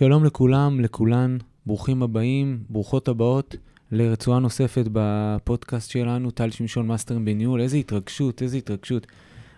שלום 0.00 0.24
לכולם, 0.24 0.80
לכולן, 0.80 1.38
ברוכים 1.66 2.02
הבאים, 2.02 2.58
ברוכות 2.68 3.08
הבאות 3.08 3.54
לרצועה 3.92 4.38
נוספת 4.38 4.84
בפודקאסט 4.92 5.90
שלנו, 5.90 6.30
טל 6.30 6.50
שמשון 6.50 6.86
מאסטרים 6.86 7.24
בניהול. 7.24 7.60
איזה 7.60 7.76
התרגשות, 7.76 8.42
איזה 8.42 8.56
התרגשות. 8.56 9.06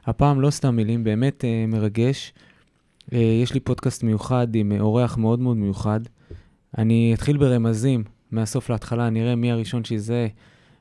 הפעם 0.07 0.41
לא 0.41 0.51
סתם 0.51 0.77
מילים, 0.77 1.05
באמת 1.05 1.45
אה, 1.45 1.65
מרגש. 1.69 2.33
אה, 3.13 3.19
יש 3.19 3.55
לי 3.55 3.61
פודקאסט 3.61 4.03
מיוחד 4.03 4.55
עם 4.55 4.73
אורח 4.81 5.17
מאוד 5.17 5.41
מאוד 5.41 5.57
מיוחד. 5.57 6.01
אני 6.79 7.15
אתחיל 7.15 7.37
ברמזים, 7.37 8.05
מהסוף 8.31 8.71
להתחלה, 8.71 9.11
נראה 9.11 9.35
מי 9.35 9.53
הראשון 9.53 9.85
שיזהה. 9.85 10.27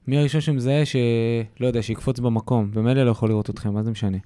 מי 0.08 0.18
הראשון 0.18 0.42
שמזהה, 0.42 0.86
שלא 0.86 1.68
יודע, 1.68 1.82
שיקפוץ 1.82 2.20
במקום, 2.20 2.72
ומילא 2.74 3.04
לא 3.04 3.12
יכול 3.12 3.30
לראות 3.30 3.50
אתכם, 3.50 3.74
מה 3.74 3.84
זה 3.84 3.92
משנה. 3.92 4.18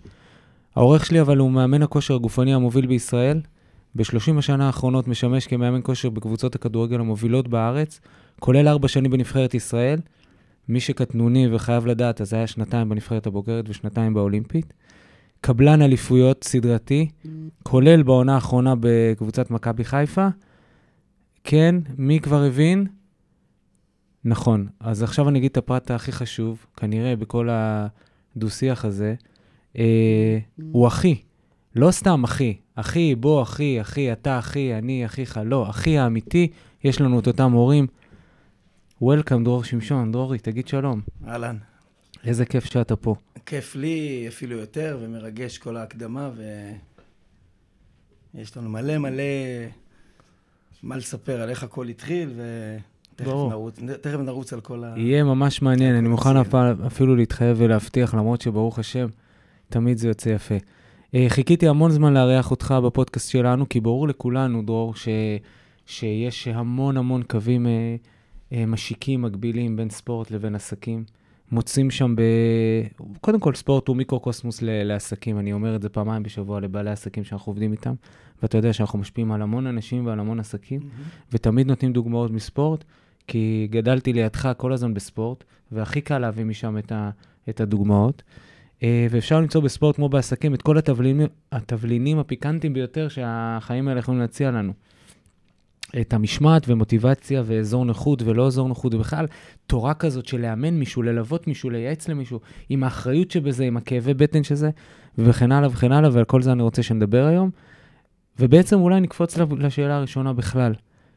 העורך 0.75 1.05
שלי 1.05 1.21
אבל 1.21 1.37
הוא 1.37 1.51
מאמן 1.51 1.81
הכושר 1.81 2.15
הגופני 2.15 2.53
המוביל 2.53 2.85
בישראל. 2.85 3.41
ב-30 3.95 4.37
השנה 4.37 4.67
האחרונות 4.67 5.07
משמש 5.07 5.47
כמאמן 5.47 5.79
כושר 5.83 6.09
בקבוצות 6.09 6.55
הכדורגל 6.55 6.99
המובילות 6.99 7.47
בארץ, 7.47 7.99
כולל 8.39 8.67
ארבע 8.67 8.87
שנים 8.87 9.11
בנבחרת 9.11 9.53
ישראל. 9.53 9.99
מי 10.69 10.79
שקטנוני 10.79 11.55
וחייב 11.55 11.85
לדעת, 11.85 12.21
אז 12.21 12.33
היה 12.33 12.47
שנתיים 12.47 12.89
בנבחרת 12.89 13.27
הבוגרת 13.27 13.69
ושנתיים 13.69 14.13
באולימפית. 14.13 14.73
קבלן 15.41 15.81
אליפויות 15.81 16.43
סדרתי, 16.43 17.09
כולל 17.63 18.03
בעונה 18.03 18.35
האחרונה 18.35 18.73
בקבוצת 18.79 19.51
מכבי 19.51 19.83
חיפה. 19.83 20.27
כן, 21.43 21.75
מי 21.97 22.19
כבר 22.19 22.43
הבין? 22.43 22.87
נכון. 24.25 24.67
אז 24.79 25.03
עכשיו 25.03 25.29
אני 25.29 25.39
אגיד 25.39 25.51
את 25.51 25.57
הפרט 25.57 25.91
הכי 25.91 26.11
חשוב, 26.11 26.65
כנראה 26.77 27.15
בכל 27.15 27.49
הדו-שיח 27.51 28.85
הזה. 28.85 29.15
אה, 29.77 30.37
הוא 30.71 30.87
אחי. 30.87 31.15
לא 31.75 31.91
סתם 31.91 32.23
אחי. 32.23 32.53
אחי, 32.75 33.15
בוא, 33.15 33.43
אחי, 33.43 33.81
אחי, 33.81 34.11
אתה 34.11 34.39
אחי, 34.39 34.73
אני 34.77 35.05
אחיך. 35.05 35.39
לא, 35.45 35.69
אחי 35.69 35.97
האמיתי, 35.97 36.47
יש 36.83 37.01
לנו 37.01 37.19
את 37.19 37.27
אותם 37.27 37.51
הורים. 37.51 37.87
Welcome, 39.01 39.43
דרור 39.43 39.63
שמשון. 39.63 40.11
דרורי, 40.11 40.39
תגיד 40.39 40.67
שלום. 40.67 41.01
אהלן. 41.27 41.57
איזה 42.25 42.45
כיף 42.45 42.65
שאתה 42.65 42.95
פה. 42.95 43.15
כיף 43.45 43.75
לי 43.75 44.25
אפילו 44.27 44.57
יותר, 44.57 44.97
ומרגש 45.01 45.57
כל 45.57 45.77
ההקדמה, 45.77 46.29
ויש 48.33 48.57
לנו 48.57 48.69
מלא 48.69 48.97
מלא 48.97 49.23
מה 50.83 50.97
לספר 50.97 51.41
על 51.41 51.49
איך 51.49 51.63
הכל 51.63 51.87
התחיל, 51.87 52.29
ברור. 53.19 53.49
נרוץ, 53.49 53.79
תכף 54.01 54.19
נרוץ 54.19 54.53
על 54.53 54.61
כל 54.61 54.83
ה... 54.83 54.93
יהיה 54.97 55.23
ממש 55.23 55.61
מעניין, 55.61 55.95
אני 55.95 56.07
מוכן 56.07 56.37
אפילו 56.87 57.15
להתחייב 57.15 57.57
ולהבטיח, 57.59 58.13
למרות 58.13 58.41
שברוך 58.41 58.79
השם, 58.79 59.07
תמיד 59.69 59.97
זה 59.97 60.07
יוצא 60.07 60.29
יפה. 60.29 60.55
אה, 61.15 61.25
חיכיתי 61.29 61.67
המון 61.67 61.91
זמן 61.91 62.13
לארח 62.13 62.51
אותך 62.51 62.75
בפודקאסט 62.85 63.31
שלנו, 63.31 63.69
כי 63.69 63.79
ברור 63.79 64.07
לכולנו, 64.07 64.61
דרור, 64.61 64.95
ש, 64.95 65.07
שיש 65.85 66.47
המון 66.47 66.97
המון 66.97 67.23
קווים 67.23 67.67
אה, 67.67 67.95
אה, 68.53 68.65
משיקים, 68.65 69.21
מקבילים 69.21 69.75
בין 69.75 69.89
ספורט 69.89 70.31
לבין 70.31 70.55
עסקים. 70.55 71.03
מוצאים 71.51 71.91
שם 71.91 72.15
ב... 72.15 72.21
קודם 73.21 73.39
כל, 73.39 73.55
ספורט 73.55 73.87
הוא 73.87 73.95
מיקרוקוסמוס 73.95 74.61
ל- 74.61 74.83
לעסקים. 74.83 75.39
אני 75.39 75.53
אומר 75.53 75.75
את 75.75 75.81
זה 75.81 75.89
פעמיים 75.89 76.23
בשבוע 76.23 76.59
לבעלי 76.59 76.91
עסקים 76.91 77.23
שאנחנו 77.23 77.49
עובדים 77.49 77.71
איתם, 77.71 77.93
ואתה 78.41 78.57
יודע 78.57 78.73
שאנחנו 78.73 78.99
משפיעים 78.99 79.31
על 79.31 79.41
המון 79.41 79.67
אנשים 79.67 80.05
ועל 80.05 80.19
המון 80.19 80.39
עסקים. 80.39 80.79
ותמיד 81.31 81.67
נותנים 81.67 81.93
דוגמאות 81.93 82.31
מספורט, 82.31 82.83
כי 83.27 83.67
גדלתי 83.71 84.13
לידך 84.13 84.51
כל 84.57 84.73
הזמן 84.73 84.93
בספורט, 84.93 85.43
והכי 85.71 86.01
קל 86.01 86.19
להביא 86.19 86.45
משם 86.45 86.77
את, 86.77 86.91
ה, 86.91 87.09
את 87.49 87.61
הדוגמאות. 87.61 88.23
אה, 88.83 89.07
ואפשר 89.09 89.39
למצוא 89.39 89.61
בספורט 89.61 89.95
כמו 89.95 90.09
בעסקים 90.09 90.53
את 90.53 90.61
כל 90.61 90.77
התבלינים, 90.77 91.27
התבלינים 91.51 92.19
הפיקנטיים 92.19 92.73
ביותר 92.73 93.07
שהחיים 93.07 93.87
האלה 93.87 93.99
יכולים 93.99 94.21
להציע 94.21 94.51
לנו. 94.51 94.73
את 96.01 96.13
המשמעת 96.13 96.63
ומוטיבציה 96.67 97.43
ואזור 97.45 97.85
נוחות 97.85 98.21
ולא 98.21 98.47
אזור 98.47 98.67
נוחות, 98.67 98.93
ובכלל 98.93 99.25
תורה 99.67 99.93
כזאת 99.93 100.25
של 100.25 100.41
לאמן 100.41 100.73
מישהו, 100.73 101.01
ללוות 101.01 101.47
מישהו, 101.47 101.69
לייעץ 101.69 102.07
למישהו, 102.07 102.39
עם 102.69 102.83
האחריות 102.83 103.31
שבזה, 103.31 103.63
עם 103.63 103.77
הכאבי 103.77 104.13
בטן 104.13 104.43
שזה, 104.43 104.69
וכן 105.17 105.51
הלאה 105.51 105.69
וכן 105.69 105.91
הלאה, 105.91 106.09
ועל 106.13 106.25
כל 106.25 106.41
זה 106.41 106.51
אני 106.51 106.63
רוצה 106.63 106.83
שנדבר 106.83 107.25
היום. 107.25 107.49
ובעצם 108.39 108.79
אולי 108.79 109.01
נקפוץ 109.01 109.37
לשאלה 109.37 109.95
הראשונה 109.95 110.33
בכלל. 110.33 110.73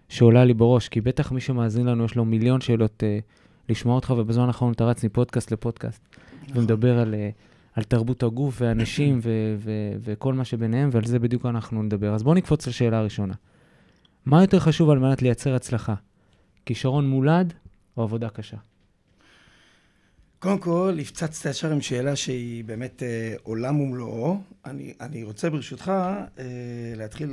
שעולה 0.09 0.45
לי 0.45 0.55
בראש, 0.55 0.89
כי 0.89 1.01
בטח 1.01 1.33
מי 1.33 1.41
שמאזין 1.41 1.87
לנו 1.87 2.05
יש 2.05 2.15
לו 2.15 2.25
מיליון 2.25 2.61
שאלות 2.61 3.03
uh, 3.03 3.23
לשמוע 3.69 3.95
אותך, 3.95 4.15
ובזמן 4.17 4.47
האחרון 4.47 4.73
אתה 4.73 4.85
רץ 4.85 5.05
מפודקאסט 5.05 5.53
לפודקאסט, 5.53 6.09
ומדבר 6.55 6.99
על, 6.99 7.15
uh, 7.15 7.19
על 7.75 7.85
תרבות 7.85 8.23
הגוף 8.23 8.57
ואנשים 8.61 9.19
ו- 9.23 9.57
ו- 9.59 9.93
וכל 10.01 10.35
מה 10.35 10.45
שביניהם, 10.45 10.91
ועל 10.93 11.05
זה 11.05 11.19
בדיוק 11.19 11.47
אנחנו 11.47 11.83
נדבר. 11.83 12.15
אז 12.15 12.23
בואו 12.23 12.35
נקפוץ 12.35 12.67
לשאלה 12.67 12.99
הראשונה. 12.99 13.35
מה 14.27 14.41
יותר 14.43 14.59
חשוב 14.61 14.91
על 14.91 14.99
מנת 14.99 15.23
לייצר 15.23 15.55
הצלחה? 15.55 15.95
כישרון 16.67 17.09
מולד 17.09 17.55
או 17.97 18.03
עבודה 18.03 18.29
קשה? 18.29 18.57
קודם 20.39 20.59
כל, 20.59 20.97
הפצצת 21.01 21.51
ישר 21.51 21.73
עם 21.73 21.81
שאלה 21.81 22.17
שהיא 22.17 22.65
באמת 22.65 23.03
אה, 23.03 23.35
עולם 23.43 23.81
ומלואו. 23.81 24.41
אני, 24.67 24.95
אני 25.01 25.23
רוצה 25.23 25.51
ברשותך 25.51 25.89
אה, 25.89 26.45
להתחיל... 26.97 27.31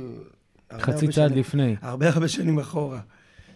הרבה 0.70 0.82
חצי 0.82 0.92
הרבה 1.04 1.12
צעד 1.12 1.28
שנים- 1.28 1.38
לפני. 1.40 1.76
הרבה 1.82 2.08
הרבה 2.08 2.28
שנים 2.28 2.58
אחורה, 2.58 3.00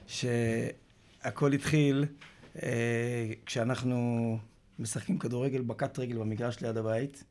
שהכל 0.07 1.53
התחיל 1.53 2.05
אה, 2.63 3.31
כשאנחנו 3.47 4.39
משחקים 4.81 5.19
כדורגל 5.19 5.63
בקט 5.63 5.99
רגל 5.99 6.19
במגרש 6.19 6.61
ליד 6.61 6.77
הבית. 6.77 7.25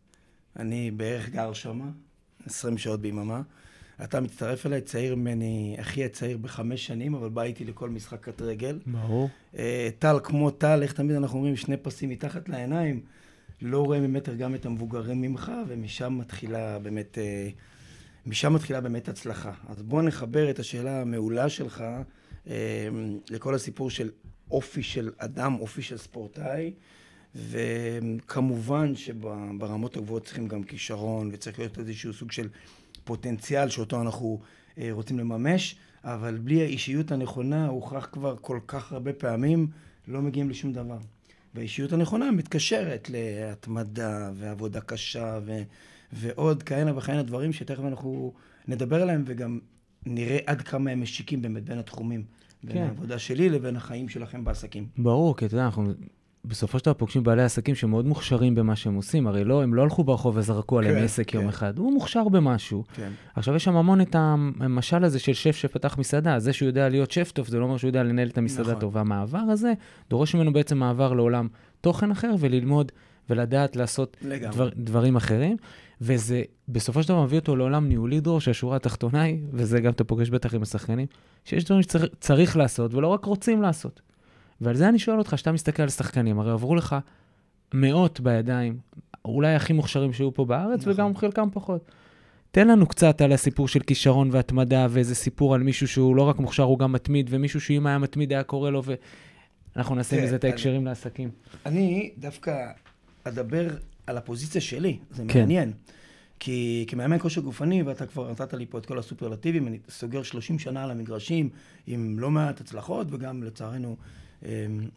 אני 0.60 0.92
בערך 0.92 1.30
גר 1.30 1.54
שמה, 1.54 1.86
20 2.46 2.78
שעות 2.78 3.02
ביממה. 3.02 3.42
אתה 4.04 4.22
מצטרף 4.22 4.66
אליי, 4.66 4.82
צעיר 4.82 5.16
ממני, 5.16 5.78
אחי 5.80 6.06
הצעיר 6.06 6.38
בחמש 6.38 6.86
שנים, 6.86 7.14
אבל 7.14 7.30
בא 7.30 7.42
איתי 7.42 7.66
לכל 7.66 7.90
משחק 7.90 8.30
קט 8.30 8.42
רגל. 8.42 8.80
ברור. 8.86 9.30
אה, 9.58 9.90
טל 10.00 10.20
כמו 10.24 10.52
טל, 10.52 10.84
איך 10.84 10.94
תמיד 10.94 11.16
אנחנו 11.16 11.38
אומרים, 11.38 11.56
שני 11.56 11.78
פסים 11.78 12.10
מתחת 12.10 12.50
לעיניים, 12.50 13.02
לא 13.62 13.86
רואה 13.86 14.00
ממטר 14.00 14.34
גם 14.34 14.56
את 14.56 14.66
המבוגרים 14.66 15.22
ממך, 15.22 15.52
ומשם 15.68 16.18
מתחילה 16.18 16.80
באמת, 16.80 17.18
אה, 17.18 17.50
משם 18.26 18.54
מתחילה 18.54 18.82
באמת 18.82 19.10
הצלחה. 19.10 19.52
אז 19.68 19.82
בוא 19.82 20.02
נחבר 20.02 20.50
את 20.50 20.60
השאלה 20.60 21.02
המעולה 21.02 21.50
שלך 21.50 21.84
אה, 22.48 22.88
לכל 23.30 23.56
הסיפור 23.56 23.90
של 23.90 24.10
אופי 24.52 24.84
של 24.84 25.12
אדם, 25.18 25.56
אופי 25.60 25.82
של 25.82 25.98
ספורטאי, 25.98 26.74
וכמובן 27.36 28.96
שברמות 28.96 29.98
הגבוהות 29.98 30.26
צריכים 30.26 30.48
גם 30.48 30.64
כישרון, 30.64 31.30
וצריך 31.34 31.60
להיות 31.60 31.80
איזשהו 31.80 32.14
סוג 32.14 32.32
של 32.32 32.48
פוטנציאל 33.04 33.70
שאותו 33.70 34.02
אנחנו 34.02 34.40
אה, 34.78 34.90
רוצים 34.92 35.20
לממש, 35.20 35.76
אבל 36.04 36.38
בלי 36.38 36.62
האישיות 36.62 37.12
הנכונה, 37.12 37.68
הוכח 37.68 38.10
כבר 38.12 38.36
כל 38.42 38.60
כך 38.68 38.92
הרבה 38.92 39.14
פעמים, 39.14 39.68
לא 40.08 40.22
מגיעים 40.22 40.50
לשום 40.50 40.74
דבר. 40.74 40.98
והאישיות 41.56 41.94
הנכונה 41.94 42.32
מתקשרת 42.32 43.10
להתמדה 43.10 44.32
ועבודה 44.36 44.82
קשה 44.82 45.40
ו- 45.46 45.64
ועוד 46.14 46.64
כהנה 46.64 46.98
וכהנה 46.98 47.24
דברים 47.24 47.54
שתכף 47.54 47.84
אנחנו 47.84 48.34
נדבר 48.68 49.02
עליהם 49.02 49.24
וגם 49.26 49.60
נראה 50.06 50.38
עד 50.46 50.62
כמה 50.62 50.92
הם 50.92 51.02
משיקים 51.02 51.42
באמת 51.42 51.64
בין 51.64 51.78
התחומים. 51.78 52.24
בין 52.64 52.76
כן. 52.76 52.84
העבודה 52.84 53.20
שלי 53.20 53.50
לבין 53.50 53.76
החיים 53.76 54.10
שלכם 54.10 54.44
בעסקים. 54.44 54.88
ברור, 54.98 55.38
כי 55.38 55.46
אתה 55.46 55.54
יודע, 55.54 55.66
אנחנו 55.66 55.94
בסופו 56.46 56.80
של 56.80 56.86
דבר 56.86 56.94
פוגשים 56.94 57.24
בעלי 57.24 57.44
עסקים 57.44 57.76
שמאוד 57.76 58.06
מוכשרים 58.06 58.56
במה 58.56 58.76
שהם 58.76 58.96
עושים, 58.96 59.28
הרי 59.28 59.44
לא, 59.44 59.64
הם 59.64 59.74
לא 59.74 59.82
הלכו 59.82 60.04
ברחוב 60.04 60.38
וזרקו 60.38 60.80
עליהם 60.80 60.96
כן, 60.96 61.04
עסק 61.04 61.34
יום 61.34 61.44
כן. 61.44 61.50
אחד, 61.50 61.78
הוא 61.78 61.94
מוכשר 61.94 62.30
במשהו. 62.30 62.84
כן. 62.94 63.12
עכשיו, 63.36 63.56
יש 63.56 63.64
שם 63.64 63.76
המון 63.76 64.02
את 64.02 64.16
המשל 64.16 65.04
הזה 65.04 65.20
של 65.20 65.34
שף 65.34 65.56
שפתח 65.56 65.98
מסעדה. 65.98 66.40
זה 66.40 66.54
שהוא 66.54 66.68
יודע 66.68 66.90
להיות 66.90 67.12
שף 67.12 67.32
טוב, 67.32 67.48
זה 67.48 67.60
לא 67.60 67.64
אומר 67.64 67.78
שהוא 67.78 67.90
יודע 67.90 68.04
לנהל 68.04 68.28
את 68.28 68.38
המסעדה 68.38 68.70
נכון. 68.70 68.82
טוב. 68.82 68.96
והמעבר 68.96 69.38
הזה 69.38 69.74
דורש 70.10 70.36
ממנו 70.36 70.54
בעצם 70.54 70.78
מעבר 70.78 71.14
לעולם 71.14 71.48
תוכן 71.82 72.12
אחר, 72.12 72.36
וללמוד 72.40 72.92
ולדעת 73.30 73.76
לעשות. 73.76 74.18
דבר, 74.52 74.70
דברים 74.76 75.16
אחרים. 75.16 75.58
וזה 76.02 76.44
בסופו 76.70 77.04
של 77.04 77.10
דבר 77.10 77.24
מביא 77.24 77.40
אותו 77.40 77.56
לעולם 77.56 77.88
ניהולי 77.88 78.20
דרור, 78.20 78.42
שהשורה 78.42 78.76
התחתונה 78.76 79.22
היא, 79.22 79.40
וזה 79.52 79.80
גם 79.80 79.92
אתה 79.92 80.04
פוגש 80.04 80.30
בטח 80.30 80.54
עם 80.54 80.62
השחקנים, 80.62 81.08
שיש 81.46 81.64
דברים 81.64 81.84
שצריך 81.84 82.58
לעשות 82.58 82.94
ולא 82.94 83.08
רק 83.08 83.26
רוצים 83.26 83.62
לעשות. 83.62 84.02
ועל 84.62 84.76
זה 84.76 84.90
אני 84.90 85.00
שואל 85.00 85.18
אותך, 85.18 85.30
כשאתה 85.34 85.52
מסתכל 85.52 85.84
על 85.84 85.90
שחקנים, 85.90 86.40
הרי 86.40 86.52
עברו 86.52 86.76
לך 86.76 86.96
מאות 87.74 88.20
בידיים, 88.20 88.78
אולי 89.26 89.56
הכי 89.56 89.74
מוכשרים 89.74 90.14
שהיו 90.14 90.34
פה 90.34 90.46
בארץ, 90.46 90.80
נכון. 90.80 90.94
וגם 90.94 91.16
חלקם 91.16 91.48
פחות. 91.54 91.92
תן 92.52 92.68
לנו 92.68 92.86
קצת 92.88 93.22
על 93.22 93.32
הסיפור 93.32 93.68
של 93.68 93.80
כישרון 93.80 94.30
והתמדה, 94.32 94.88
ואיזה 94.90 95.16
סיפור 95.16 95.56
על 95.56 95.64
מישהו 95.64 95.88
שהוא 95.88 96.16
לא 96.16 96.22
רק 96.22 96.40
מוכשר, 96.40 96.64
הוא 96.64 96.80
גם 96.80 96.92
מתמיד, 96.92 97.28
ומישהו 97.30 97.62
שאם 97.62 97.88
היה 97.88 97.98
מתמיד 97.98 98.34
היה 98.34 98.44
קורא 98.44 98.70
לו, 98.70 98.84
ואנחנו 99.76 99.96
נעשה 99.96 100.24
מזה 100.24 100.36
את 100.36 100.46
אני- 100.46 100.52
ההקשרים 100.52 100.86
לעסקים. 100.86 101.30
אני 101.66 102.12
דווקא 102.18 102.68
אדבר 103.24 103.68
על 104.08 104.18
הפוזיציה 104.18 104.62
שלי, 104.62 104.98
זה 105.12 105.24
כן. 105.28 105.40
מעניין. 105.40 105.74
כי 106.40 106.86
כמאמן 106.88 107.20
כושר 107.20 107.42
גופני, 107.42 107.84
ואתה 107.84 108.06
כבר 108.06 108.32
נתת 108.32 108.54
לי 108.54 108.66
פה 108.66 108.78
את 108.78 108.86
כל 108.86 109.00
הסופרלטיבים, 109.00 109.68
אני 109.68 109.80
סוגר 109.90 110.24
30 110.24 110.60
שנה 110.60 110.84
על 110.84 110.92
המגרשים 110.92 111.50
עם 111.88 112.20
לא 112.20 112.32
מעט 112.32 112.62
הצלחות, 112.62 113.08
וגם 113.12 113.44
לצערנו 113.44 113.96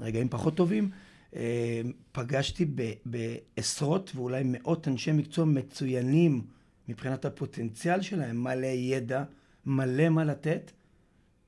רגעים 0.00 0.29
פחות 0.29 0.56
טובים. 0.56 0.91
אה, 1.37 1.81
פגשתי 2.12 2.67
בעשרות 3.06 4.12
ואולי 4.15 4.43
מאות 4.44 4.89
אנשי 4.89 5.12
מקצוע 5.12 5.44
מצוינים 5.44 6.43
מבחינת 6.89 7.25
הפוטנציאל 7.25 8.03
שלהם, 8.03 8.44
מלא 8.44 8.67
ידע, 8.67 9.25
מלא 9.67 10.09
מה 10.09 10.25
לתת, 10.25 10.71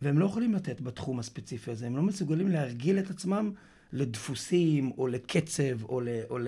והם 0.02 0.18
לא 0.18 0.24
יכולים 0.24 0.54
לתת 0.54 0.80
בתחום 0.80 1.18
הספציפי 1.18 1.70
הזה, 1.70 1.86
הם 1.86 1.96
לא 1.96 2.02
מסוגלים 2.02 2.48
להרגיל 2.48 2.98
את 2.98 3.10
עצמם 3.10 3.52
לדפוסים, 3.92 4.92
או 4.98 5.06
לקצב, 5.06 5.84
או, 5.84 6.00
ל, 6.00 6.08
או 6.30 6.38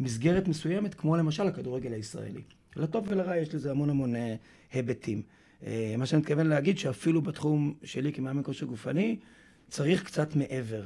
למסגרת 0.00 0.48
מסוימת, 0.48 0.94
כמו 0.94 1.16
למשל 1.16 1.46
הכדורגל 1.46 1.92
הישראלי. 1.92 2.42
לטוב 2.76 3.04
ולרע 3.08 3.36
יש 3.36 3.54
לזה 3.54 3.70
המון 3.70 3.90
המון 3.90 4.16
אה, 4.16 4.34
היבטים. 4.72 5.22
אה, 5.66 5.94
מה 5.98 6.06
שאני 6.06 6.20
מתכוון 6.22 6.46
להגיד, 6.46 6.78
שאפילו 6.78 7.22
בתחום 7.22 7.74
שלי 7.84 8.12
כמאמן 8.12 8.42
כושר 8.44 8.66
גופני, 8.66 9.16
צריך 9.72 10.04
קצת 10.04 10.36
מעבר. 10.36 10.82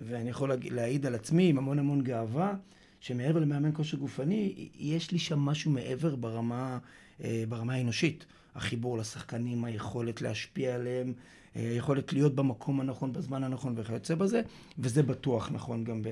ואני 0.00 0.30
יכול 0.30 0.52
להעיד 0.70 1.06
על 1.06 1.14
עצמי 1.14 1.48
עם 1.48 1.58
המון 1.58 1.78
המון 1.78 2.02
גאווה, 2.02 2.54
שמעבר 3.00 3.38
למאמן 3.38 3.70
כושר 3.74 3.96
גופני, 3.96 4.68
יש 4.78 5.10
לי 5.10 5.18
שם 5.18 5.38
משהו 5.38 5.70
מעבר 5.70 6.16
ברמה, 6.16 6.78
אה, 7.24 7.44
ברמה 7.48 7.74
האנושית. 7.74 8.26
החיבור 8.54 8.98
לשחקנים, 8.98 9.64
היכולת 9.64 10.22
להשפיע 10.22 10.74
עליהם, 10.74 11.12
אה, 11.56 11.70
היכולת 11.70 12.12
להיות 12.12 12.34
במקום 12.34 12.80
הנכון, 12.80 13.12
בזמן 13.12 13.44
הנכון 13.44 13.74
וכיוצא 13.76 14.14
בזה, 14.14 14.42
וזה 14.78 15.02
בטוח 15.02 15.50
נכון 15.52 15.84
גם 15.84 16.02
ב, 16.02 16.08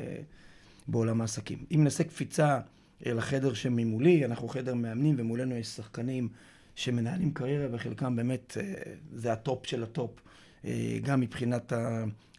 בעולם 0.88 1.20
העסקים. 1.20 1.64
אם 1.74 1.84
נעשה 1.84 2.04
קפיצה 2.04 2.60
לחדר 3.06 3.54
שממולי, 3.54 4.24
אנחנו 4.24 4.48
חדר 4.48 4.74
מאמנים 4.74 5.14
ומולנו 5.18 5.54
יש 5.54 5.66
שחקנים 5.66 6.28
שמנהלים 6.74 7.32
קריירה 7.32 7.66
וחלקם 7.72 8.16
באמת 8.16 8.56
אה, 8.60 8.72
זה 9.12 9.32
ה 9.32 9.41
top 9.41 9.66
של 9.66 9.82
ה 9.82 9.88
top. 9.88 10.10
גם 11.02 11.20
מבחינת 11.20 11.72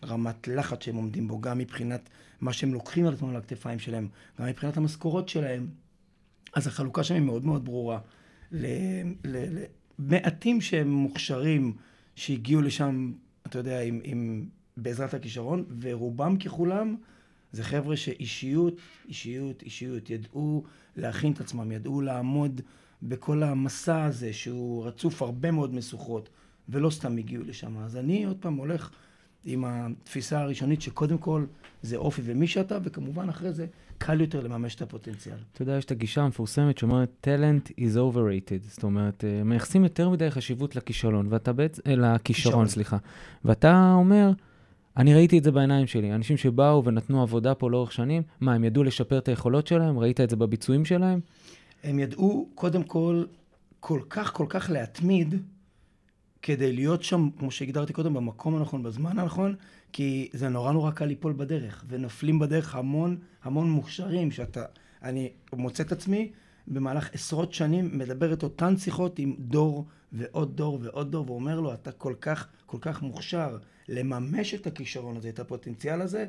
הרמת 0.01 0.47
לחץ 0.47 0.83
שהם 0.83 0.95
עומדים 0.95 1.27
בו, 1.27 1.41
גם 1.41 1.57
מבחינת 1.57 2.09
מה 2.41 2.53
שהם 2.53 2.73
לוקחים 2.73 3.06
על 3.06 3.13
עצמם 3.13 3.29
על 3.29 3.35
הכתפיים 3.35 3.79
שלהם, 3.79 4.07
גם 4.39 4.47
מבחינת 4.47 4.77
המשכורות 4.77 5.29
שלהם. 5.29 5.68
אז 6.53 6.68
החלוקה 6.68 7.03
שם 7.03 7.13
היא 7.13 7.23
מאוד 7.23 7.45
מאוד 7.45 7.65
ברורה. 7.65 8.00
למעטים 10.00 10.62
שהם 10.62 10.91
מוכשרים, 10.91 11.73
שהגיעו 12.15 12.62
לשם, 12.62 13.12
אתה 13.47 13.57
יודע, 13.57 13.81
עם, 13.81 14.00
עם, 14.03 14.45
בעזרת 14.77 15.13
הכישרון, 15.13 15.65
ורובם 15.79 16.38
ככולם 16.38 16.95
זה 17.51 17.63
חבר'ה 17.63 17.97
שאישיות, 17.97 18.77
אישיות, 19.07 19.62
אישיות, 19.62 20.09
ידעו 20.09 20.63
להכין 20.95 21.33
את 21.33 21.39
עצמם, 21.39 21.71
ידעו 21.71 22.01
לעמוד 22.01 22.62
בכל 23.03 23.44
המסע 23.44 24.03
הזה 24.03 24.33
שהוא 24.33 24.85
רצוף 24.85 25.21
הרבה 25.21 25.51
מאוד 25.51 25.74
משוכות, 25.74 26.29
ולא 26.71 26.89
סתם 26.89 27.18
הגיעו 27.18 27.44
לשם. 27.44 27.77
אז 27.77 27.97
אני 27.97 28.23
עוד 28.25 28.38
פעם 28.39 28.56
הולך 28.56 28.89
עם 29.45 29.65
התפיסה 29.65 30.41
הראשונית 30.41 30.81
שקודם 30.81 31.18
כל 31.18 31.45
זה 31.81 31.97
אופי 31.97 32.21
ומי 32.25 32.47
שאתה, 32.47 32.77
וכמובן 32.83 33.29
אחרי 33.29 33.53
זה 33.53 33.65
קל 33.97 34.21
יותר 34.21 34.41
לממש 34.41 34.75
את 34.75 34.81
הפוטנציאל. 34.81 35.35
אתה 35.53 35.62
יודע, 35.62 35.77
יש 35.77 35.85
את 35.85 35.91
הגישה 35.91 36.21
המפורסמת 36.21 36.77
שאומרת, 36.77 37.27
talent 37.27 37.69
is 37.69 37.95
overrated. 37.95 38.69
זאת 38.69 38.83
אומרת, 38.83 39.23
אה, 39.23 39.44
מייחסים 39.44 39.83
יותר 39.83 40.09
מדי 40.09 40.31
חשיבות 40.31 40.75
לכישלון, 40.75 41.27
ואתה 41.29 41.53
בעצם, 41.53 41.81
אה, 41.88 41.95
לכישרון, 41.95 42.68
סליחה. 42.68 42.97
ואתה 43.45 43.94
אומר, 43.95 44.31
אני 44.97 45.13
ראיתי 45.13 45.38
את 45.38 45.44
זה 45.44 45.51
בעיניים 45.51 45.88
שלי. 45.88 46.15
אנשים 46.15 46.38
שבאו 46.38 46.85
ונתנו 46.85 47.21
עבודה 47.21 47.56
פה 47.56 47.71
לאורך 47.71 47.91
שנים, 47.91 48.24
מה, 48.41 48.53
הם 48.53 48.63
ידעו 48.63 48.83
לשפר 48.83 49.17
את 49.17 49.27
היכולות 49.27 49.67
שלהם? 49.67 50.00
ראית 50.00 50.21
את 50.21 50.29
זה 50.29 50.35
בביצועים 50.35 50.85
שלהם? 50.85 51.19
הם 51.83 52.00
ידעו, 52.00 52.50
קודם 52.56 52.83
כל, 52.83 53.24
כל 53.79 54.00
כך, 54.09 54.33
כל 54.33 54.45
כך 54.50 54.69
להתמיד, 54.69 55.35
כדי 56.41 56.73
להיות 56.73 57.03
שם, 57.03 57.29
כמו 57.39 57.51
שהגדרתי 57.51 57.93
קודם, 57.93 58.13
במקום 58.13 58.55
הנכון, 58.55 58.83
בזמן 58.83 59.19
הנכון, 59.19 59.55
כי 59.93 60.29
זה 60.33 60.49
נורא 60.49 60.71
נורא 60.71 60.91
קל 60.91 61.05
ליפול 61.05 61.33
בדרך, 61.33 61.85
ונופלים 61.88 62.39
בדרך 62.39 62.75
המון 62.75 63.17
המון 63.43 63.69
מוכשרים, 63.69 64.31
שאתה, 64.31 64.65
אני 65.03 65.31
מוצא 65.53 65.83
את 65.83 65.91
עצמי 65.91 66.31
במהלך 66.67 67.09
עשרות 67.13 67.53
שנים 67.53 67.97
מדבר 67.97 68.33
את 68.33 68.43
אותן 68.43 68.77
שיחות 68.77 69.19
עם 69.19 69.35
דור 69.39 69.85
ועוד 70.11 70.57
דור 70.57 70.79
ועוד 70.81 71.11
דור, 71.11 71.31
ואומר 71.31 71.59
לו, 71.59 71.73
אתה 71.73 71.91
כל 71.91 72.13
כך, 72.21 72.47
כל 72.65 72.77
כך 72.81 73.01
מוכשר 73.01 73.57
לממש 73.89 74.53
את 74.53 74.67
הכישרון 74.67 75.17
הזה, 75.17 75.29
את 75.29 75.39
הפוטנציאל 75.39 76.01
הזה, 76.01 76.25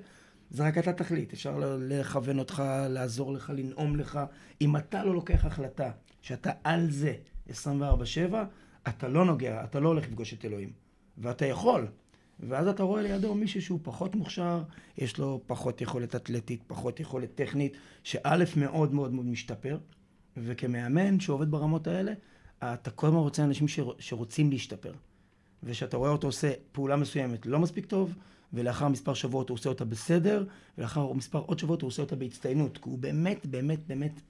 זה 0.51 0.67
רק 0.67 0.79
אתה 0.79 0.93
תחליט, 0.93 1.33
אפשר 1.33 1.77
לכוון 1.79 2.39
אותך, 2.39 2.63
לעזור 2.89 3.33
לך, 3.33 3.53
לנאום 3.57 3.97
לך. 3.97 4.21
אם 4.61 4.77
אתה 4.77 5.05
לא 5.05 5.15
לוקח 5.15 5.45
החלטה 5.45 5.91
שאתה 6.23 6.51
על 6.65 6.91
זה 6.91 7.15
24-7, 7.49 7.53
אתה 8.89 9.09
לא 9.09 9.25
נוגע, 9.25 9.65
אתה 9.65 9.81
לא 9.81 9.89
הולך 9.89 10.05
לפגוש 10.05 10.35
את 10.35 10.45
אלוהים. 10.45 10.73
ואתה 11.19 11.47
יכול. 11.47 11.87
ואז 12.41 12.67
אתה 12.67 12.83
רואה 12.83 13.03
לידו 13.03 13.35
מישהו 13.35 13.63
שהוא 13.63 13.81
פחות 13.83 14.15
מוכשר, 14.15 14.63
יש 14.99 15.19
לו 15.19 15.41
פחות 15.47 15.81
יכולת 15.81 16.15
אתלטית, 16.15 16.63
פחות 16.67 17.01
יכולת 17.01 17.35
טכנית, 17.35 17.77
שא' 18.03 18.37
מאוד 18.57 18.95
מאוד 18.95 19.13
מאוד 19.13 19.27
משתפר, 19.27 19.79
וכמאמן 20.37 21.21
שעובד 21.21 21.51
ברמות 21.51 21.87
האלה, 21.87 22.13
אתה 22.59 22.91
כל 22.91 23.07
הזמן 23.07 23.19
רוצה 23.19 23.45
אנשים 23.45 23.67
שרוצים 23.99 24.51
להשתפר. 24.51 24.93
וכשאתה 25.63 25.97
רואה 25.97 26.11
אותו 26.11 26.27
עושה 26.27 26.53
פעולה 26.73 26.97
מסוימת 26.97 27.47
לא 27.47 27.59
מספיק 27.59 27.87
טוב, 27.87 28.15
ולאחר 28.53 28.89
מספר 28.89 29.15
שבועות 29.15 29.49
הוא 29.49 29.55
עושה 29.55 29.69
אותה 29.69 29.85
בסדר, 29.85 30.45
ולאחר 30.79 31.13
מספר 31.13 31.39
עוד 31.39 31.59
שבועות 31.59 31.83
הוא 31.83 31.89
עושה 31.89 32.03
אותה 32.03 32.17
בהצטיינות, 32.17 32.79
כי 32.79 32.89
הוא 32.89 32.99
באמת, 32.99 33.47
באמת, 33.47 33.87
באמת 33.87 34.21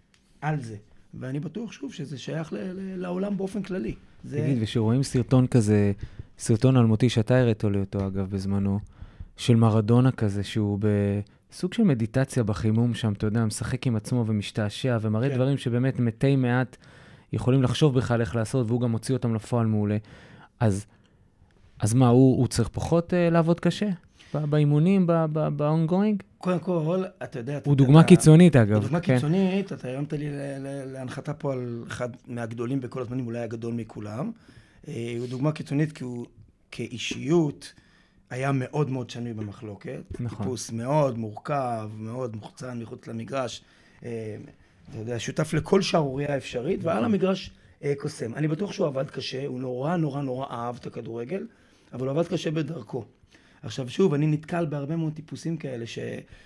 על 0.40 0.62
זה. 0.62 0.76
ואני 1.14 1.41
בטוח, 1.41 1.73
שוב, 1.73 1.93
שזה 1.93 2.19
שייך 2.19 2.53
ל- 2.53 2.56
ל- 2.56 2.97
לעולם 2.97 3.37
באופן 3.37 3.62
כללי. 3.62 3.94
זה... 4.25 4.41
תגיד, 4.43 4.59
וכשרואים 4.62 5.03
סרטון 5.03 5.47
כזה, 5.47 5.93
סרטון 6.38 6.76
אלמותי 6.76 7.09
שאתה 7.09 7.38
הראת 7.38 7.64
לי 7.64 7.81
אותו, 7.81 8.06
אגב, 8.06 8.31
בזמנו, 8.31 8.81
של 9.37 9.56
מרדונה 9.56 10.11
כזה, 10.11 10.43
שהוא 10.44 10.79
בסוג 11.50 11.73
של 11.73 11.82
מדיטציה 11.82 12.43
בחימום 12.43 12.94
שם, 12.94 13.12
אתה 13.12 13.26
יודע, 13.26 13.44
משחק 13.44 13.87
עם 13.87 13.97
עצמו 13.97 14.25
ומשתעשע, 14.26 14.99
ומראה 15.00 15.29
כן. 15.29 15.35
דברים 15.35 15.59
שבאמת 15.59 16.00
מתי 16.00 16.37
מעט 16.37 16.76
יכולים 17.32 17.62
לחשוב 17.62 17.94
בכלל 17.94 18.20
איך 18.20 18.37
לעשות, 18.37 18.67
והוא 18.67 18.81
גם 18.81 18.91
מוציא 18.91 19.15
אותם 19.15 19.35
לפועל 19.35 19.67
מעולה. 19.67 19.97
אז, 20.61 20.87
אז 21.79 21.94
מה, 21.94 22.08
הוא, 22.08 22.38
הוא 22.38 22.49
צריך 22.49 22.69
פחות 22.69 23.12
uh, 23.12 23.32
לעבוד 23.32 23.61
קשה? 23.61 23.88
באימונים, 24.34 25.06
ב-ongoing? 25.06 26.23
קודם 26.38 26.58
כל, 26.58 27.05
אתה 27.23 27.38
יודע... 27.38 27.58
הוא 27.64 27.76
דוגמה 27.76 28.05
קיצונית, 28.05 28.56
אגב. 28.56 28.75
הוא 28.75 28.82
דוגמה 28.82 29.00
כן. 29.00 29.14
קיצונית, 29.14 29.73
אתה 29.73 29.88
הרמת 29.88 30.12
לי 30.12 30.29
להנחתה 30.93 31.34
פה 31.34 31.52
על 31.52 31.84
אחד 31.88 32.08
מהגדולים 32.26 32.81
בכל 32.81 33.02
הזמנים, 33.02 33.26
אולי 33.26 33.38
הגדול 33.38 33.75
מכולם. 33.75 34.31
אה, 34.88 35.14
הוא 35.19 35.26
דוגמה 35.29 35.52
קיצונית 35.52 35.93
כי 35.93 36.05
הוא 36.05 36.26
כאישיות 36.70 37.73
היה 38.31 38.52
מאוד 38.52 38.90
מאוד 38.90 39.11
שנוי 39.11 39.32
במחלוקת. 39.32 40.02
נכון. 40.20 40.38
טיפוס 40.38 40.70
מאוד 40.70 41.19
מורכב, 41.19 41.90
מאוד 41.99 42.37
מוחצן 42.37 42.79
מחוץ 42.82 43.06
למגרש. 43.06 43.62
אה, 44.05 44.37
אתה 44.90 44.99
יודע, 44.99 45.19
שותף 45.19 45.55
לכל 45.55 45.82
שערורייה 45.82 46.37
אפשרית, 46.37 46.84
ועל 46.84 46.96
נכון. 46.96 47.05
המגרש 47.05 47.50
אה, 47.84 47.93
קוסם. 47.99 48.34
אני 48.34 48.49
בטוח 48.49 48.73
שהוא 48.73 48.87
עבד 48.87 49.11
קשה, 49.11 49.46
הוא 49.46 49.61
נורא 49.61 49.96
נורא 49.96 50.23
נורא 50.23 50.46
אהב 50.50 50.76
את 50.81 50.87
הכדורגל, 50.87 51.46
אבל 51.93 52.08
הוא 52.08 52.11
עבד 52.11 52.29
קשה 52.29 52.50
בדרכו. 52.50 53.05
עכשיו 53.62 53.88
שוב, 53.88 54.14
אני 54.14 54.26
נתקל 54.26 54.66
בהרבה 54.66 54.96
מאוד 54.96 55.12
טיפוסים 55.12 55.56
כאלה 55.56 55.86
ש, 55.86 55.98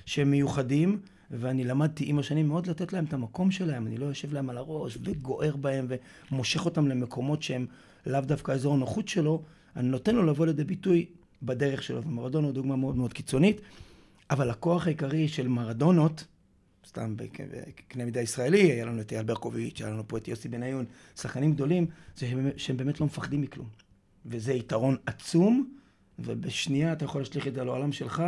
שהם 0.07 0.31
מיוחדים, 0.31 1.01
ואני 1.31 1.65
למדתי 1.65 2.05
עם 2.07 2.19
השנים 2.19 2.49
מאוד 2.49 2.67
לתת 2.67 2.93
להם 2.93 3.05
את 3.05 3.13
המקום 3.13 3.51
שלהם, 3.51 3.87
אני 3.87 3.97
לא 3.97 4.07
יושב 4.07 4.33
להם 4.33 4.51
על 4.51 4.57
הראש 4.57 4.99
וגוער 5.03 5.57
בהם 5.57 5.87
ומושך 6.31 6.65
אותם 6.65 6.89
למקומות 6.89 7.43
שהם 7.43 7.67
לאו 8.07 8.21
דווקא 8.21 8.53
אזור 8.53 8.75
הנוחות 8.75 9.09
שלו, 9.09 9.43
אני 9.77 9.89
נותן 9.89 10.15
לו 10.15 10.27
לבוא 10.27 10.47
לידי 10.47 10.65
ביטוי 10.65 11.07
בדרך 11.43 11.83
שלו, 11.83 12.03
ומרדונה 12.03 12.47
הוא 12.47 12.55
דוגמה 12.55 12.77
מאוד 12.77 12.97
מאוד 12.97 13.13
קיצונית, 13.13 13.61
אבל 14.31 14.51
הכוח 14.51 14.87
העיקרי 14.87 15.29
של 15.29 15.49
מרדונות, 15.49 16.25
סתם 16.89 17.17
בקנה 17.17 18.05
מידה 18.05 18.21
ישראלי, 18.21 18.73
היה 18.73 18.85
לנו 18.85 19.01
את 19.01 19.13
אייל 19.13 19.25
ברקוביץ', 19.25 19.81
היה 19.81 19.91
לנו 19.91 20.09
פה 20.09 20.17
את 20.17 20.29
יוסי 20.29 20.49
בניון, 20.49 20.85
שחקנים 21.17 21.53
גדולים, 21.53 21.87
זה 22.17 22.27
שהם, 22.27 22.51
שהם 22.57 22.77
באמת 22.77 23.01
לא 23.01 23.07
מפחדים 23.07 23.41
מכלום. 23.41 23.67
וזה 24.27 24.53
יתרון 24.53 24.97
עצום, 25.07 25.77
ובשנייה 26.19 26.93
אתה 26.93 27.05
יכול 27.05 27.21
להשליך 27.21 27.47
את 27.47 27.55
זה 27.55 27.61
על 27.61 27.69
העולם 27.69 27.93
שלך, 27.93 28.23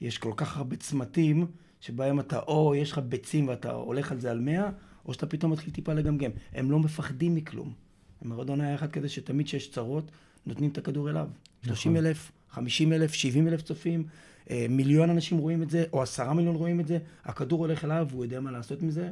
יש 0.00 0.18
כל 0.18 0.32
כך 0.36 0.56
הרבה 0.56 0.76
צמתים, 0.76 1.46
שבהם 1.80 2.20
אתה 2.20 2.38
או 2.38 2.74
יש 2.74 2.92
לך 2.92 2.98
ביצים 2.98 3.48
ואתה 3.48 3.72
הולך 3.72 4.12
על 4.12 4.20
זה 4.20 4.30
על 4.30 4.40
מאה, 4.40 4.70
או 5.06 5.14
שאתה 5.14 5.26
פתאום 5.26 5.52
מתחיל 5.52 5.72
טיפה 5.72 5.92
לגמגם. 5.92 6.30
הם 6.52 6.70
לא 6.70 6.78
מפחדים 6.78 7.34
מכלום. 7.34 7.72
מרדונה 8.22 8.66
היה 8.66 8.74
אחד 8.74 8.90
כזה 8.90 9.08
שתמיד 9.08 9.46
כשיש 9.46 9.70
צרות, 9.70 10.10
נותנים 10.46 10.70
את 10.70 10.78
הכדור 10.78 11.10
אליו. 11.10 11.28
נכון. 11.62 11.74
30 11.74 11.96
אלף, 11.96 12.32
50 12.50 12.92
אלף, 12.92 13.14
70 13.14 13.48
אלף 13.48 13.62
צופים, 13.62 14.04
אה, 14.50 14.66
מיליון 14.68 15.10
אנשים 15.10 15.38
רואים 15.38 15.62
את 15.62 15.70
זה, 15.70 15.84
או 15.92 16.02
עשרה 16.02 16.34
מיליון 16.34 16.56
רואים 16.56 16.80
את 16.80 16.86
זה, 16.86 16.98
הכדור 17.24 17.60
הולך 17.60 17.84
אליו 17.84 18.06
והוא 18.10 18.24
יודע 18.24 18.40
מה 18.40 18.50
לעשות 18.50 18.82
עם 18.82 18.90
זה. 18.90 19.10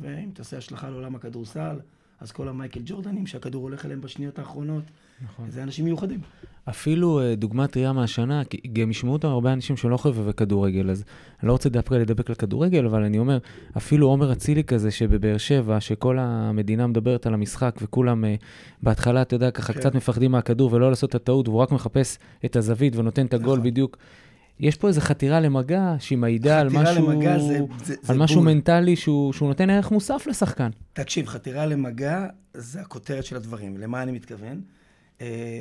ואם 0.00 0.30
תעשה 0.34 0.58
השלכה 0.58 0.90
לעולם 0.90 1.14
הכדורסל, 1.14 1.80
אז 2.20 2.32
כל 2.32 2.48
המייקל 2.48 2.80
ג'ורדנים 2.84 3.26
שהכדור 3.26 3.62
הולך 3.62 3.84
אליהם 3.84 4.00
בשניות 4.00 4.38
האחרונות, 4.38 4.84
נכון. 5.22 5.50
זה 5.50 5.62
אנשים 5.62 5.84
מיוחדים. 5.84 6.20
אפילו 6.68 7.20
אה, 7.20 7.34
דוגמת 7.34 7.70
טריה 7.70 7.92
מהשנה, 7.92 8.44
כי 8.44 8.60
גם 8.72 8.90
ישמעו 8.90 9.12
אותם 9.12 9.28
הרבה 9.28 9.52
אנשים 9.52 9.76
שלא 9.76 9.96
חובבי 9.96 10.32
כדורגל, 10.32 10.90
אז 10.90 11.04
אני 11.40 11.48
לא 11.48 11.52
רוצה 11.52 11.68
דווקא 11.68 11.94
לדבק 11.94 12.30
לכדורגל, 12.30 12.86
אבל 12.86 13.04
אני 13.04 13.18
אומר, 13.18 13.38
אפילו 13.76 14.06
עומר 14.06 14.32
אצילי 14.32 14.64
כזה 14.64 14.90
שבבאר 14.90 15.38
שבע, 15.38 15.80
שכל 15.80 16.16
המדינה 16.20 16.86
מדברת 16.86 17.26
על 17.26 17.34
המשחק, 17.34 17.74
וכולם 17.82 18.24
uh, 18.24 18.26
בהתחלה, 18.82 19.22
אתה 19.22 19.34
יודע, 19.34 19.50
ככה 19.50 19.72
כן. 19.72 19.80
קצת 19.80 19.94
מפחדים 19.94 20.30
מהכדור 20.30 20.72
ולא 20.72 20.88
לעשות 20.88 21.10
את 21.10 21.14
הטעות, 21.14 21.48
והוא 21.48 21.60
רק 21.60 21.72
מחפש 21.72 22.18
את 22.44 22.56
הזווית 22.56 22.96
ונותן 22.96 23.26
את 23.26 23.34
הגול 23.34 23.58
נכון. 23.58 23.70
בדיוק. 23.70 23.96
יש 24.60 24.76
פה 24.76 24.88
איזו 24.88 25.00
חתירה 25.00 25.40
למגע 25.40 25.94
שהיא 25.98 26.18
מעידה 26.18 26.60
על 26.60 26.68
משהו, 26.68 27.10
למגע 27.10 27.38
זה, 27.38 27.58
זה, 27.84 27.94
על 28.08 28.16
זה 28.16 28.22
משהו 28.22 28.42
מנטלי 28.42 28.96
שהוא, 28.96 29.32
שהוא 29.32 29.48
נותן 29.48 29.70
ערך 29.70 29.90
מוסף 29.90 30.26
לשחקן. 30.26 30.70
תקשיב, 30.92 31.26
חתירה 31.26 31.66
למגע 31.66 32.26
זה 32.54 32.80
הכותרת 32.80 33.24
של 33.24 33.36
הדברים. 33.36 33.76
למה 33.76 34.02
אני 34.02 34.12
מתכוון? 34.12 34.60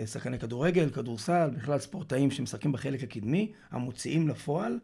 שחקני 0.06 0.40
כדורגל, 0.40 0.90
כדורסל, 0.90 1.50
בכלל 1.58 1.80
ספורטאים 1.80 2.32
שמשחקים 2.32 2.72
בחלק 2.72 3.04
הקדמי, 3.04 3.52
המוציאים 3.72 4.28
לפועל, 4.28 4.80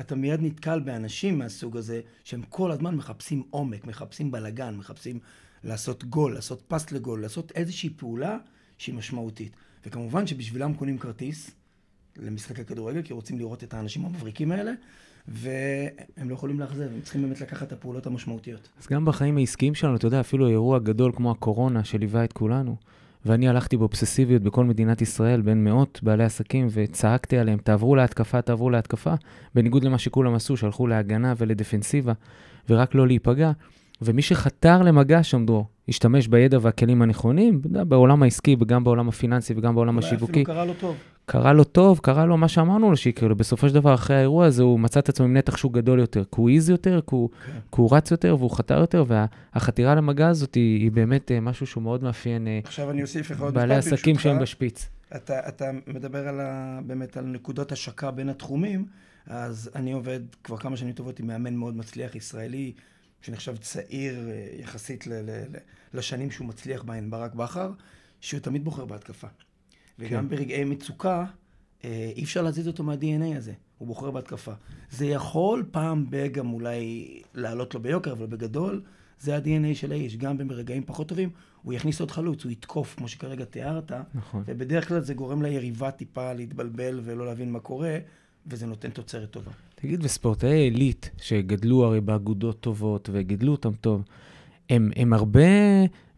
אתה 0.00 0.14
מיד 0.14 0.40
נתקל 0.42 0.80
באנשים 0.80 1.38
מהסוג 1.38 1.76
הזה, 1.76 2.00
שהם 2.24 2.42
כל 2.48 2.70
הזמן 2.70 2.94
מחפשים 2.94 3.42
עומק, 3.50 3.86
מחפשים 3.86 4.30
בלגן, 4.30 4.76
מחפשים 4.76 5.18
לעשות 5.64 6.04
גול, 6.04 6.34
לעשות 6.34 6.62
פס 6.68 6.92
לגול, 6.92 7.22
לעשות 7.22 7.52
איזושהי 7.54 7.90
פעולה 7.90 8.38
שהיא 8.78 8.94
משמעותית. 8.94 9.56
וכמובן 9.86 10.26
שבשבילם 10.26 10.74
קונים 10.74 10.98
כרטיס 10.98 11.50
למשחק 12.16 12.60
הכדורגל, 12.60 13.02
כי 13.02 13.12
רוצים 13.12 13.38
לראות 13.38 13.64
את 13.64 13.74
האנשים 13.74 14.04
המבריקים 14.04 14.52
האלה, 14.52 14.72
והם 15.28 16.28
לא 16.28 16.34
יכולים 16.34 16.60
לאכזב, 16.60 16.92
הם 16.94 17.00
צריכים 17.02 17.22
באמת 17.22 17.40
לקחת 17.40 17.66
את 17.66 17.72
הפעולות 17.72 18.06
המשמעותיות. 18.06 18.68
אז 18.80 18.86
גם 18.86 19.04
בחיים 19.04 19.36
העסקיים 19.36 19.74
שלנו, 19.74 19.96
אתה 19.96 20.06
יודע, 20.06 20.20
אפילו 20.20 20.48
אירוע 20.48 20.78
גדול 20.78 21.12
כמו 21.16 21.30
הקורונה 21.30 21.84
שליווה 21.84 22.24
את 22.24 22.32
כולנו, 22.32 22.76
ואני 23.26 23.48
הלכתי 23.48 23.76
באובססיביות 23.76 24.42
בכל 24.42 24.64
מדינת 24.64 25.02
ישראל, 25.02 25.40
בין 25.40 25.64
מאות 25.64 26.00
בעלי 26.02 26.24
עסקים, 26.24 26.66
וצעקתי 26.70 27.38
עליהם, 27.38 27.58
תעברו 27.58 27.96
להתקפה, 27.96 28.42
תעברו 28.42 28.70
להתקפה, 28.70 29.14
בניגוד 29.54 29.84
למה 29.84 29.98
שכולם 29.98 30.34
עשו, 30.34 30.56
שהלכו 30.56 30.86
להגנה 30.86 31.34
ולדפנסיבה, 31.38 32.12
ורק 32.70 32.94
לא 32.94 33.06
להיפגע. 33.06 33.52
ומי 34.02 34.22
שחתר 34.22 34.82
למגע 34.82 35.22
שם, 35.22 35.46
דרור, 35.46 35.66
השתמש 35.88 36.28
בידע 36.28 36.58
והכלים 36.60 37.02
הנכונים, 37.02 37.60
בעולם 37.62 38.22
העסקי, 38.22 38.56
וגם 38.60 38.84
בעולם 38.84 39.08
הפיננסי 39.08 39.54
וגם 39.56 39.74
בעולם 39.74 39.98
השיווקי. 39.98 40.32
אולי 40.32 40.42
אפילו 40.42 40.54
קרה 40.54 40.64
לו 40.64 40.72
טוב. 40.80 40.96
קרה 41.28 41.52
לו 41.52 41.64
טוב, 41.64 41.98
קרה 41.98 42.26
לו 42.26 42.36
מה 42.36 42.48
שאמרנו 42.48 42.90
לו 42.90 42.96
שיקרה 42.96 43.28
לו. 43.28 43.36
בסופו 43.36 43.68
של 43.68 43.74
דבר, 43.74 43.94
אחרי 43.94 44.16
האירוע 44.16 44.46
הזה, 44.46 44.62
הוא 44.62 44.80
מצא 44.80 45.00
את 45.00 45.08
עצמו 45.08 45.26
עם 45.26 45.36
נתח 45.36 45.56
שוק 45.56 45.74
גדול 45.74 45.98
יותר, 45.98 46.24
כי 46.24 46.30
הוא 46.36 46.50
העז 46.50 46.70
יותר, 46.70 47.00
כי 47.00 47.14
הוא, 47.14 47.30
כן. 47.30 47.52
כי 47.52 47.80
הוא 47.80 47.96
רץ 47.96 48.10
יותר 48.10 48.36
והוא 48.38 48.50
חתר 48.50 48.78
יותר, 48.78 49.04
והחתירה 49.08 49.94
למגע 49.94 50.28
הזאת 50.28 50.54
היא, 50.54 50.80
היא 50.80 50.92
באמת 50.92 51.32
אה, 51.32 51.40
משהו 51.40 51.66
שהוא 51.66 51.82
מאוד 51.82 52.02
מאפיין 52.02 52.48
אה, 52.48 52.60
עכשיו 52.64 52.90
אני 52.90 53.02
אוסיף 53.02 53.30
לך 53.30 53.40
עוד 53.40 53.54
בעלי 53.54 53.74
עסקים 53.74 54.18
שהם 54.18 54.38
בשפיץ. 54.38 54.88
אתה, 55.16 55.48
אתה 55.48 55.70
מדבר 55.86 56.28
על 56.28 56.40
ה, 56.40 56.80
באמת 56.86 57.16
על 57.16 57.24
נקודות 57.24 57.72
השקה 57.72 58.10
בין 58.10 58.28
התחומים, 58.28 58.86
אז 59.26 59.70
אני 59.74 59.92
עובד 59.92 60.20
כבר 60.44 60.56
כמה 60.56 60.76
שנים 60.76 60.92
טובות 60.92 61.20
עם 61.20 61.26
מאמן 61.26 61.54
מאוד 61.54 61.76
מצליח 61.76 62.14
ישראלי, 62.14 62.72
שנחשב 63.22 63.56
צעיר 63.56 64.28
אה, 64.30 64.60
יחסית 64.60 65.06
ל, 65.06 65.12
ל, 65.12 65.30
ל, 65.30 65.56
לשנים 65.94 66.30
שהוא 66.30 66.48
מצליח 66.48 66.82
בהן, 66.82 67.10
ברק 67.10 67.34
בכר, 67.34 67.70
שהוא 68.20 68.40
תמיד 68.40 68.64
בוחר 68.64 68.84
בהתקפה. 68.84 69.28
וגם 69.98 70.28
כן. 70.28 70.36
ברגעי 70.36 70.64
מצוקה, 70.64 71.24
אה, 71.84 72.10
אי 72.16 72.24
אפשר 72.24 72.42
להזיז 72.42 72.68
אותו 72.68 72.84
מה-DNA 72.84 73.36
הזה. 73.36 73.52
הוא 73.78 73.88
בוחר 73.88 74.10
בהתקפה. 74.10 74.52
זה 74.90 75.06
יכול 75.06 75.64
פעם 75.70 76.06
בגם 76.10 76.52
אולי 76.52 77.08
לעלות 77.34 77.74
לו 77.74 77.80
ביוקר, 77.80 78.12
אבל 78.12 78.26
בגדול, 78.26 78.82
זה 79.20 79.36
ה-DNA 79.36 79.74
של 79.74 79.92
האיש. 79.92 80.16
גם 80.16 80.38
ברגעים 80.48 80.82
פחות 80.86 81.08
טובים, 81.08 81.30
הוא 81.62 81.72
יכניס 81.72 82.00
עוד 82.00 82.10
חלוץ, 82.10 82.44
הוא 82.44 82.52
יתקוף, 82.52 82.94
כמו 82.96 83.08
שכרגע 83.08 83.44
תיארת. 83.44 83.92
נכון. 84.14 84.42
ובדרך 84.46 84.88
כלל 84.88 85.00
זה 85.00 85.14
גורם 85.14 85.42
ליריבה 85.42 85.90
טיפה 85.90 86.32
להתבלבל 86.32 87.00
ולא 87.04 87.26
להבין 87.26 87.52
מה 87.52 87.60
קורה, 87.60 87.98
וזה 88.46 88.66
נותן 88.66 88.90
תוצרת 88.90 89.30
טובה. 89.30 89.50
תגיד, 89.74 90.00
וספורטאי 90.02 90.58
עילית, 90.58 91.10
שגדלו 91.16 91.84
הרי 91.84 92.00
באגודות 92.00 92.60
טובות 92.60 93.10
וגידלו 93.12 93.52
אותם 93.52 93.72
טוב, 93.80 94.02
הם, 94.70 94.90
הם 94.96 95.12
הרבה 95.12 95.40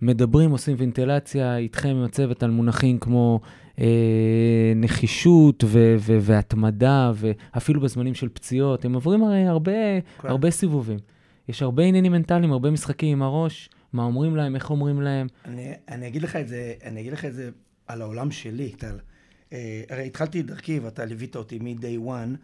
מדברים, 0.02 0.50
עושים 0.50 0.76
ונטילציה 0.78 1.56
איתכם 1.56 1.88
עם 1.88 2.04
הצוות 2.04 2.42
על 2.42 2.50
מונחים 2.50 2.98
כמו 2.98 3.40
נחישות 4.76 5.64
ו- 5.66 5.96
ו- 5.98 6.18
והתמדה, 6.20 7.12
ואפילו 7.14 7.80
בזמנים 7.80 8.14
של 8.14 8.28
פציעות, 8.28 8.84
הם 8.84 8.94
עוברים 8.94 9.24
הרי 9.24 9.46
הרבה, 9.46 10.00
כן. 10.20 10.28
הרבה 10.28 10.50
סיבובים. 10.50 10.98
יש 11.48 11.62
הרבה 11.62 11.82
עניינים 11.82 12.12
מנטליים, 12.12 12.52
הרבה 12.52 12.70
משחקים 12.70 13.12
עם 13.12 13.22
הראש, 13.22 13.70
מה 13.92 14.02
אומרים 14.02 14.36
להם, 14.36 14.54
איך 14.54 14.70
אומרים 14.70 15.00
להם. 15.00 15.26
אני, 15.44 15.72
אני 15.88 16.06
אגיד 16.06 16.22
לך 16.22 16.36
את 16.36 16.48
זה, 16.48 16.74
אני 16.84 17.00
אגיד 17.00 17.12
לך 17.12 17.24
את 17.24 17.34
זה 17.34 17.50
על 17.86 18.02
העולם 18.02 18.30
שלי, 18.30 18.72
טל. 18.72 18.98
אה, 19.52 19.82
הרי 19.90 20.06
התחלתי 20.06 20.40
את 20.40 20.46
דרכי 20.46 20.78
ואתה 20.78 21.04
ליווית 21.04 21.36
אותי 21.36 21.58
מ-day 21.58 22.08
one. 22.08 22.36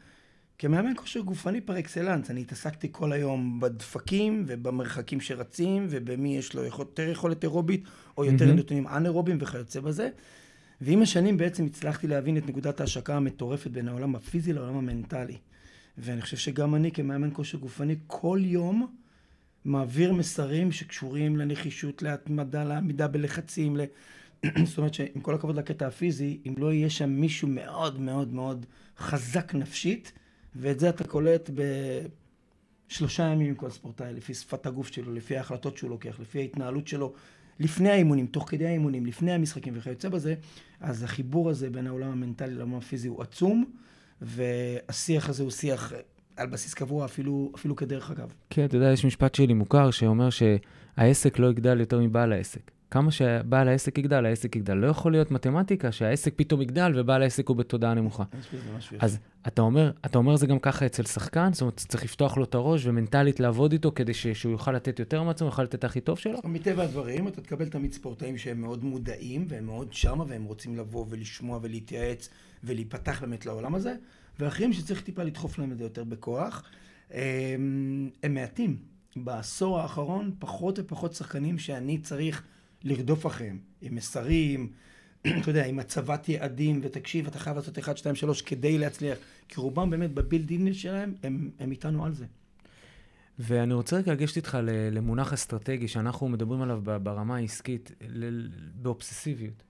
כמאמן 0.59 0.93
כושר 0.97 1.21
גופני 1.21 1.61
פר 1.61 1.79
אקסלנס, 1.79 2.31
אני 2.31 2.41
התעסקתי 2.41 2.89
כל 2.93 3.13
היום 3.13 3.61
בדפקים 3.61 4.45
ובמרחקים 4.47 5.21
שרצים 5.21 5.87
ובמי 5.91 6.37
יש 6.37 6.55
לו 6.55 6.65
יותר 6.65 7.09
יכולת 7.09 7.43
אירובית 7.43 7.85
או 8.19 8.25
יותר 8.25 8.51
mm-hmm. 8.51 8.53
נתונים 8.53 8.89
אנאירובים 8.89 9.39
וכיוצא 9.41 9.81
בזה. 9.81 10.09
ועם 10.81 11.03
השנים 11.03 11.37
בעצם 11.37 11.67
הצלחתי 11.67 12.07
להבין 12.07 12.37
את 12.37 12.47
נקודת 12.47 12.81
ההשקה 12.81 13.17
המטורפת 13.17 13.71
בין 13.71 13.89
העולם 13.89 14.17
הפיזי 14.17 14.53
לעולם 14.53 14.77
המנטלי. 14.77 15.37
ואני 15.99 16.23
חושב 16.23 16.37
שגם 16.37 16.75
אני 16.75 16.93
כמאמן 16.93 17.31
כושר 17.33 17.59
גופני 17.59 17.97
כל 18.07 18.39
יום 18.43 18.87
מעביר 19.65 20.13
מסרים 20.13 20.73
שקשורים 20.73 21.37
לנחישות, 21.37 22.03
להתמדה, 22.03 22.65
לעמידה 22.65 23.09
בלחצים, 23.09 23.77
ל... 23.77 23.81
זאת 24.67 24.79
אומרת 24.79 24.95
שעם 24.95 25.21
כל 25.23 25.35
הכבוד 25.35 25.57
לקטע 25.57 25.87
הפיזי, 25.87 26.39
אם 26.47 26.55
לא 26.59 26.73
יהיה 26.73 26.91
שם 26.91 27.11
מישהו 27.11 27.49
מאוד 27.49 28.01
מאוד 28.01 28.33
מאוד 28.33 28.67
חזק 28.99 29.55
נפשית, 29.55 30.13
ואת 30.57 30.81
זה 30.81 30.89
אתה 30.89 31.05
קולט 31.05 31.51
בשלושה 32.89 33.23
ימים 33.23 33.49
עם 33.49 33.55
כל 33.55 33.71
ספורטאי, 33.71 34.13
לפי 34.13 34.35
שפת 34.35 34.67
הגוף 34.67 34.89
שלו, 34.89 35.15
לפי 35.15 35.37
ההחלטות 35.37 35.77
שהוא 35.77 35.91
לוקח, 35.91 36.21
לפי 36.21 36.39
ההתנהלות 36.39 36.89
שלו, 36.89 37.15
לפני 37.61 37.91
האימונים, 37.91 38.27
תוך 38.27 38.51
כדי 38.51 38.67
האימונים, 38.67 39.07
לפני 39.07 39.33
המשחקים 39.33 39.73
וכיוצא 39.77 40.09
בזה, 40.09 40.35
אז 40.81 41.03
החיבור 41.03 41.51
הזה 41.51 41.71
בין 41.71 41.87
העולם 41.87 42.11
המנטלי 42.11 42.55
לעולם 42.55 42.75
הפיזי 42.75 43.09
הוא 43.09 43.23
עצום, 43.23 43.65
והשיח 44.21 45.29
הזה 45.29 45.43
הוא 45.43 45.51
שיח 45.51 45.93
על 46.37 46.47
בסיס 46.47 46.75
קבוע, 46.75 47.05
אפילו, 47.05 47.53
אפילו 47.55 47.77
כדרך 47.77 48.11
אגב. 48.11 48.33
כן, 48.51 48.65
אתה 48.65 48.77
יודע, 48.77 48.93
יש 48.93 49.05
משפט 49.05 49.35
שלי 49.35 49.55
מוכר 49.55 49.91
שאומר 49.91 50.29
שהעסק 50.31 51.39
לא 51.39 51.51
יגדל 51.51 51.81
יותר 51.81 52.01
מבעל 52.01 52.33
העסק. 52.33 52.71
כמה 52.91 53.11
שבעל 53.11 53.69
העסק 53.69 53.99
יגדל, 53.99 54.27
העסק 54.27 54.57
יגדל. 54.57 54.75
לא 54.75 54.87
יכול 54.87 55.13
להיות 55.13 55.31
מתמטיקה 55.31 55.93
שהעסק 55.93 56.33
פתאום 56.37 56.63
יגדל 56.63 56.93
ובעל 56.97 57.23
העסק 57.23 57.49
הוא 57.49 57.57
בתודעה 57.57 57.95
נמוכה. 57.95 58.25
אז 58.99 59.19
אתה 59.47 59.63
אומר, 59.63 59.91
אתה 60.07 60.19
אומר 60.19 60.37
זה 60.37 60.47
גם 60.47 60.59
ככה 60.59 60.87
אצל 60.87 61.03
שחקן, 61.03 61.53
זאת 61.53 61.61
אומרת, 61.61 61.77
צריך 61.77 62.05
לפתוח 62.05 62.37
לו 62.37 62.45
את 62.45 62.55
הראש 62.55 62.87
ומנטלית 62.87 63.41
לעבוד 63.41 63.73
איתו 63.73 63.93
כדי 63.95 64.15
שהוא 64.15 64.53
יוכל 64.53 64.73
לתת 64.73 64.99
יותר 64.99 65.23
מעצמו, 65.23 65.49
יוכל 65.49 65.63
לתת 65.63 65.75
את 65.75 65.85
הכי 65.85 66.01
טוב 66.01 66.19
שלו? 66.19 66.39
מטבע 66.45 66.83
הדברים, 66.83 67.29
אתה 67.29 67.41
תקבל 67.41 67.69
תמיד 67.69 67.93
ספורטאים 67.93 68.39
שהם 68.39 68.61
מאוד 68.61 68.85
מודעים 68.85 69.45
והם 69.49 69.67
מאוד 69.67 69.93
שמה 69.93 70.25
והם 70.29 70.45
רוצים 70.45 70.77
לבוא 70.77 71.07
ולשמוע 71.09 71.59
ולהתייעץ 71.63 72.29
ולהיפתח 72.65 73.21
באמת 73.21 73.47
לעולם 73.47 73.75
הזה, 73.75 73.95
ואחרים 74.39 74.73
שצריך 74.73 75.03
טיפה 75.03 75.23
לדחוף 75.23 75.59
להם 75.59 75.73
את 75.73 75.79
זה 75.79 75.85
יותר 75.85 76.05
בכוח. 76.05 76.63
הם 77.11 78.11
מעטים. 78.31 78.77
בעשור 79.17 79.81
האחרון, 79.81 80.31
פחות 80.39 80.79
ופחות 80.79 81.15
שחקנים 81.15 81.59
שאני 81.59 81.99
צריך... 81.99 82.43
לרדוף 82.85 83.27
אחריהם, 83.27 83.59
עם 83.81 83.95
מסרים, 83.95 84.73
אתה 85.41 85.51
יודע, 85.51 85.67
עם 85.67 85.79
הצבת 85.79 86.29
יעדים, 86.29 86.81
ותקשיב, 86.83 87.27
אתה 87.27 87.39
חייב 87.39 87.57
לעשות 87.57 87.79
1, 87.79 87.97
2, 87.97 88.15
3 88.15 88.43
כדי 88.43 88.79
להצליח, 88.79 89.19
כי 89.49 89.61
רובם 89.61 89.91
באמת 89.91 90.15
בבילדין 90.15 90.73
שלהם, 90.73 91.15
הם, 91.23 91.51
הם 91.59 91.71
איתנו 91.71 92.05
על 92.05 92.13
זה. 92.13 92.27
ואני 93.39 93.75
רוצה 93.75 93.97
רגע 93.97 94.13
לגשת 94.13 94.37
איתך 94.37 94.59
למונח 94.93 95.33
אסטרטגי 95.33 95.89
שאנחנו 95.89 96.29
מדברים 96.29 96.63
עליו 96.63 96.81
ברמה 97.03 97.37
העסקית, 97.37 97.93
באובססיביות. 98.75 99.63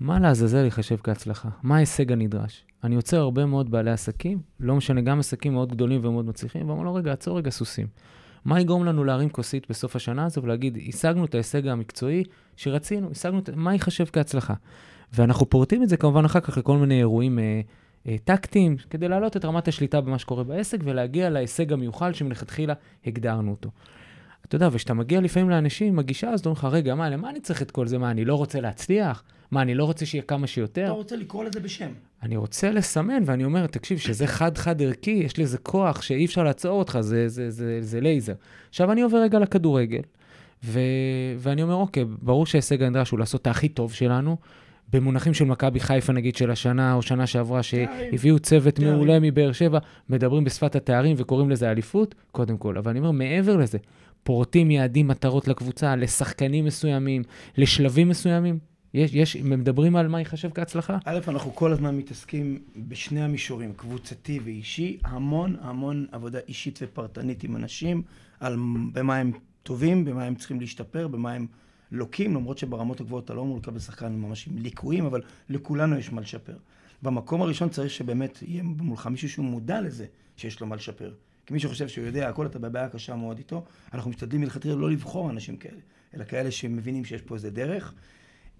מה 0.00 0.18
לעזאזל 0.18 0.64
ייחשב 0.64 0.96
כהצלחה? 1.02 1.48
מה 1.62 1.76
ההישג 1.76 2.12
הנדרש? 2.12 2.64
אני 2.84 2.94
יוצר 2.94 3.20
הרבה 3.20 3.46
מאוד 3.46 3.70
בעלי 3.70 3.90
עסקים, 3.90 4.38
לא 4.60 4.74
משנה, 4.74 5.00
גם 5.00 5.20
עסקים 5.20 5.52
מאוד 5.52 5.72
גדולים 5.72 6.04
ומאוד 6.04 6.26
מצליחים, 6.26 6.68
ואומר 6.68 6.82
לו, 6.82 6.94
רגע, 6.94 7.12
עצור 7.12 7.38
רגע 7.38 7.50
סוסים. 7.50 7.86
מה 8.44 8.60
יגרום 8.60 8.84
לנו 8.84 9.04
להרים 9.04 9.28
כוסית 9.28 9.66
בסוף 9.70 9.96
השנה 9.96 10.24
הזו 10.24 10.42
ולהגיד, 10.42 10.78
השגנו 10.88 11.24
את 11.24 11.34
ההישג 11.34 11.68
המקצועי 11.68 12.24
שרצינו, 12.56 13.10
השגנו 13.10 13.38
את... 13.38 13.50
מה 13.56 13.72
ייחשב 13.72 14.04
כהצלחה? 14.12 14.54
ואנחנו 15.12 15.50
פורטים 15.50 15.82
את 15.82 15.88
זה 15.88 15.96
כמובן 15.96 16.24
אחר 16.24 16.40
כך 16.40 16.58
לכל 16.58 16.78
מיני 16.78 16.98
אירועים 16.98 17.38
אה, 17.38 17.60
אה, 18.08 18.16
טקטיים, 18.24 18.76
כדי 18.90 19.08
להעלות 19.08 19.36
את 19.36 19.44
רמת 19.44 19.68
השליטה 19.68 20.00
במה 20.00 20.18
שקורה 20.18 20.44
בעסק 20.44 20.78
ולהגיע 20.84 21.30
להישג 21.30 21.72
המיוחל 21.72 22.12
שמלכתחילה 22.12 22.74
הגדרנו 23.06 23.50
אותו. 23.50 23.70
אתה 24.46 24.56
יודע, 24.56 24.68
וכשאתה 24.72 24.94
מגיע 24.94 25.20
לפעמים 25.20 25.50
לאנשים 25.50 25.88
עם 25.92 25.98
הגישה 25.98 26.30
הזאת, 26.30 26.46
אומרים 26.46 26.58
לך, 26.58 26.64
רגע, 26.64 26.94
מה, 26.94 27.10
למה 27.10 27.30
אני 27.30 27.40
צריך 27.40 27.62
את 27.62 27.70
כל 27.70 27.86
זה? 27.86 27.98
מה, 27.98 28.10
אני 28.10 28.24
לא 28.24 28.34
רוצה 28.34 28.60
להצליח? 28.60 29.22
מה, 29.54 29.62
אני 29.62 29.74
לא 29.74 29.84
רוצה 29.84 30.06
שיהיה 30.06 30.22
כמה 30.22 30.46
שיותר? 30.46 30.84
אתה 30.84 30.92
רוצה 30.92 31.16
לקרוא 31.16 31.44
לזה 31.44 31.60
בשם. 31.60 31.90
אני 32.22 32.36
רוצה 32.36 32.70
לסמן, 32.70 33.22
ואני 33.26 33.44
אומר, 33.44 33.66
תקשיב, 33.66 33.98
שזה 33.98 34.26
חד-חד 34.26 34.82
ערכי, 34.82 35.10
יש 35.10 35.38
לזה 35.38 35.58
כוח 35.58 36.02
שאי 36.02 36.24
אפשר 36.24 36.42
לעצור 36.42 36.78
אותך, 36.78 36.98
זה, 37.00 37.28
זה, 37.28 37.28
זה, 37.28 37.50
זה, 37.50 37.78
זה 37.80 38.00
לייזר. 38.00 38.34
עכשיו 38.68 38.92
אני 38.92 39.02
עובר 39.02 39.18
רגע 39.18 39.38
לכדורגל, 39.38 40.00
ו, 40.64 40.80
ואני 41.38 41.62
אומר, 41.62 41.74
אוקיי, 41.74 42.04
ברור 42.22 42.46
שההישג 42.46 42.82
הנדרש 42.82 43.10
הוא 43.10 43.18
לעשות 43.18 43.42
את 43.42 43.46
הכי 43.46 43.68
טוב 43.68 43.92
שלנו, 43.92 44.36
במונחים 44.92 45.34
של 45.34 45.44
מכבי 45.44 45.80
חיפה, 45.80 46.12
נגיד, 46.12 46.36
של 46.36 46.50
השנה 46.50 46.94
או 46.94 47.02
שנה 47.02 47.26
שעברה, 47.26 47.62
שהביאו 47.62 48.38
צוות 48.38 48.78
מעולה 48.78 49.20
מבאר 49.20 49.52
שבע, 49.52 49.78
מדברים 50.08 50.44
בשפת 50.44 50.76
התארים 50.76 51.16
וקוראים 51.18 51.50
לזה 51.50 51.70
אליפות, 51.70 52.14
קודם 52.32 52.58
כל. 52.58 52.78
אבל 52.78 52.90
אני 52.90 52.98
אומר, 52.98 53.10
מעבר 53.10 53.56
לזה, 53.56 53.78
פורטים 54.22 54.70
יעדים, 54.70 55.08
מטרות 55.08 55.48
לקבוצה, 55.48 55.96
לשחקנים 55.96 56.64
מסוימים, 56.64 57.22
לשלבים 57.56 58.08
מסוימים. 58.08 58.73
יש, 58.94 59.14
יש, 59.14 59.36
מדברים 59.36 59.96
על 59.96 60.08
מה 60.08 60.18
ייחשב 60.18 60.50
כהצלחה? 60.54 60.98
א', 61.04 61.18
אנחנו 61.28 61.54
כל 61.54 61.72
הזמן 61.72 61.96
מתעסקים 61.96 62.58
בשני 62.76 63.22
המישורים, 63.22 63.72
קבוצתי 63.76 64.40
ואישי, 64.44 64.98
המון 65.04 65.56
המון 65.60 66.06
עבודה 66.12 66.38
אישית 66.48 66.78
ופרטנית 66.82 67.44
עם 67.44 67.56
אנשים, 67.56 68.02
על 68.40 68.56
במה 68.92 69.16
הם 69.16 69.32
טובים, 69.62 70.04
במה 70.04 70.24
הם 70.24 70.34
צריכים 70.34 70.60
להשתפר, 70.60 71.08
במה 71.08 71.32
הם 71.32 71.46
לוקים, 71.92 72.34
למרות 72.34 72.58
שברמות 72.58 73.00
הגבוהות 73.00 73.24
אתה 73.24 73.34
לא 73.34 73.42
אמור 73.42 73.58
לקבל 73.58 73.78
שחקן 73.78 74.12
ממש 74.12 74.48
עם 74.48 74.58
ליקויים, 74.58 75.04
אבל 75.04 75.22
לכולנו 75.48 75.96
יש 75.96 76.12
מה 76.12 76.20
לשפר. 76.20 76.56
במקום 77.02 77.42
הראשון 77.42 77.68
צריך 77.68 77.90
שבאמת 77.90 78.42
יהיה 78.42 78.62
מולך 78.62 79.06
מישהו 79.06 79.28
שהוא 79.28 79.44
מודע 79.44 79.80
לזה 79.80 80.06
שיש 80.36 80.60
לו 80.60 80.66
מה 80.66 80.76
לשפר. 80.76 81.12
כי 81.46 81.52
מי 81.52 81.60
שחושב 81.60 81.88
שהוא 81.88 82.06
יודע 82.06 82.28
הכל, 82.28 82.46
אתה 82.46 82.58
בבעיה 82.58 82.88
קשה 82.88 83.16
מאוד 83.16 83.38
איתו. 83.38 83.64
אנחנו 83.94 84.10
משתדלים 84.10 84.40
מלכתחילה 84.40 84.74
לא 84.74 84.90
לבחור 84.90 85.30
אנשים 85.30 85.56
כאלה, 85.56 85.80
אלא 86.14 86.24
כאלה 86.24 86.50
שמבינים 86.50 87.04
שיש 87.04 87.22
פה 87.22 87.34
איזה 87.34 87.50
דרך. 87.50 87.94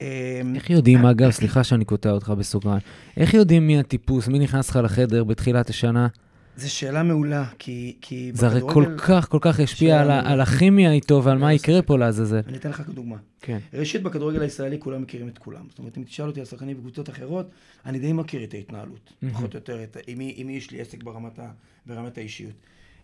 אמ, 0.00 0.06
איך 0.54 0.70
יודעים, 0.70 1.06
אגב, 1.06 1.30
סליחה 1.30 1.64
שאני 1.64 1.84
קוטע 1.84 2.10
אותך 2.10 2.30
בסוגריים, 2.38 2.80
איך 3.16 3.34
יודעים 3.34 3.66
מי 3.66 3.78
הטיפוס, 3.78 4.28
מי 4.28 4.38
נכנס 4.38 4.70
לך 4.70 4.76
לחדר 4.76 5.24
בתחילת 5.24 5.70
השנה? 5.70 6.08
זו 6.56 6.74
שאלה 6.74 7.02
מעולה, 7.02 7.44
כי, 7.58 7.96
כי 8.00 8.30
זה 8.34 8.46
הרי 8.46 8.60
כל 8.72 8.84
כך, 8.98 9.28
כל 9.28 9.38
כך 9.40 9.60
השפיע 9.60 10.00
על, 10.00 10.10
על 10.10 10.40
הכימיה 10.40 10.92
איתו 10.92 11.24
ועל 11.24 11.38
מה 11.38 11.52
יקרה 11.52 11.82
פה 11.82 11.98
לעזאזל. 11.98 12.40
אני 12.46 12.56
אתן 12.56 12.70
לך 12.70 12.82
כדוגמה. 12.82 13.16
כן. 13.40 13.58
ראשית, 13.72 14.02
בכדורגל 14.02 14.42
הישראלי 14.42 14.76
כולם 14.80 15.02
מכירים 15.02 15.28
את 15.28 15.38
כולם. 15.38 15.66
זאת 15.68 15.78
אומרת, 15.78 15.98
אם 15.98 16.04
תשאל 16.04 16.26
אותי 16.26 16.40
על 16.40 16.46
שחקנים 16.46 16.76
בקבוצות 16.76 17.10
אחרות, 17.10 17.50
אני 17.86 17.98
די 17.98 18.12
מכיר 18.12 18.44
את 18.44 18.54
ההתנהלות, 18.54 19.12
פחות 19.32 19.54
או 19.54 19.58
יותר, 19.58 19.78
עם, 20.06 20.18
מי, 20.18 20.56
יש 20.56 20.70
לי 20.70 20.80
עסק 20.80 21.02
ברמת, 21.02 21.38
ה, 21.38 21.50
ברמת 21.86 22.18
האישיות. 22.18 22.54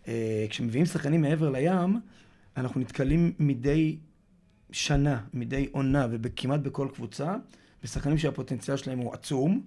Uh, 0.04 0.08
כשמביאים 0.50 0.86
שחקנים 0.86 1.20
מעבר 1.20 1.50
לים, 1.50 2.00
אנחנו 2.56 2.80
נתקלים 2.80 3.32
מדי 3.38 3.96
שנה, 4.72 5.20
מדי 5.34 5.68
עונה, 5.72 6.06
וכמעט 6.10 6.60
בכל 6.60 6.88
קבוצה, 6.94 7.36
בשחקנים 7.84 8.18
שהפוטנציאל 8.18 8.76
שלהם 8.76 8.98
הוא 8.98 9.14
עצום. 9.14 9.62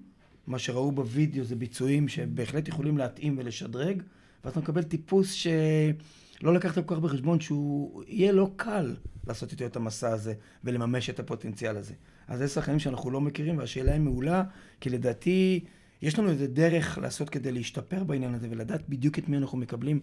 מה 0.48 0.60
שראו 0.60 0.92
בווידאו 0.92 1.44
זה 1.44 1.56
ביצועים 1.56 2.08
שבהחלט 2.08 2.68
יכולים 2.68 2.98
להתאים 2.98 3.38
ולשדרג, 3.38 4.02
ואז 4.44 4.52
אתה 4.52 4.60
מקבל 4.60 4.84
טיפוס 4.84 5.32
שלא 5.32 6.54
לקחת 6.54 6.86
כל 6.86 6.96
כך 6.96 7.02
בחשבון 7.02 7.40
שהוא 7.40 8.04
יהיה 8.08 8.32
לא 8.32 8.52
קל 8.56 8.96
לעשות 9.28 9.52
איתו 9.52 9.66
את 9.66 9.76
המסע 9.76 10.10
הזה 10.10 10.34
ולממש 10.64 11.10
את 11.10 11.20
הפוטנציאל 11.20 11.78
הזה. 11.78 11.94
אז 12.28 12.40
זה 12.40 12.48
שחקנים 12.48 12.80
שאנחנו 12.80 13.12
לא 13.12 13.22
מכירים, 13.22 13.58
והשאלה 13.58 13.92
היא 13.92 14.02
מעולה, 14.02 14.44
כי 14.82 14.90
לדעתי 14.90 15.64
יש 16.02 16.20
לנו 16.20 16.30
איזה 16.30 16.48
דרך 16.48 16.98
לעשות 16.98 17.30
כדי 17.30 17.52
להשתפר 17.52 18.04
בעניין 18.04 18.34
הזה 18.34 18.48
ולדעת 18.52 18.90
בדיוק 18.90 19.20
את 19.20 19.30
מי 19.30 19.38
אנחנו 19.38 19.58
מקבלים 19.58 20.00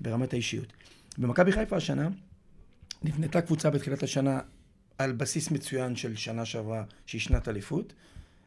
ברמת 0.00 0.32
האישיות. 0.32 0.72
במכבי 1.18 1.52
חיפה 1.52 1.76
השנה 1.76 2.08
נבנתה 3.02 3.40
קבוצה 3.40 3.70
בתחילת 3.70 4.02
השנה 4.02 4.40
על 4.98 5.12
בסיס 5.12 5.50
מצוין 5.50 5.96
של 5.96 6.16
שנה 6.16 6.44
שעברה, 6.44 6.84
שהיא 7.06 7.20
שנת 7.20 7.48
אליפות. 7.48 7.92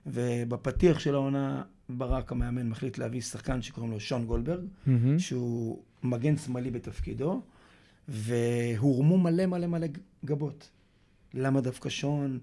ובפתיח 0.05 0.99
של 0.99 1.15
העונה, 1.15 1.63
ברק 1.89 2.31
המאמן 2.31 2.69
מחליט 2.69 2.97
להביא 2.97 3.21
שחקן 3.21 3.61
שקוראים 3.61 3.91
לו 3.91 3.99
שון 3.99 4.25
גולדברג, 4.25 4.63
mm-hmm. 4.63 4.89
שהוא 5.17 5.81
מגן 6.03 6.37
שמאלי 6.37 6.71
בתפקידו, 6.71 7.41
והורמו 8.07 9.17
מלא 9.17 9.45
מלא 9.45 9.67
מלא 9.67 9.87
גבות. 10.25 10.69
למה 11.33 11.61
דווקא 11.61 11.89
שון? 11.89 12.39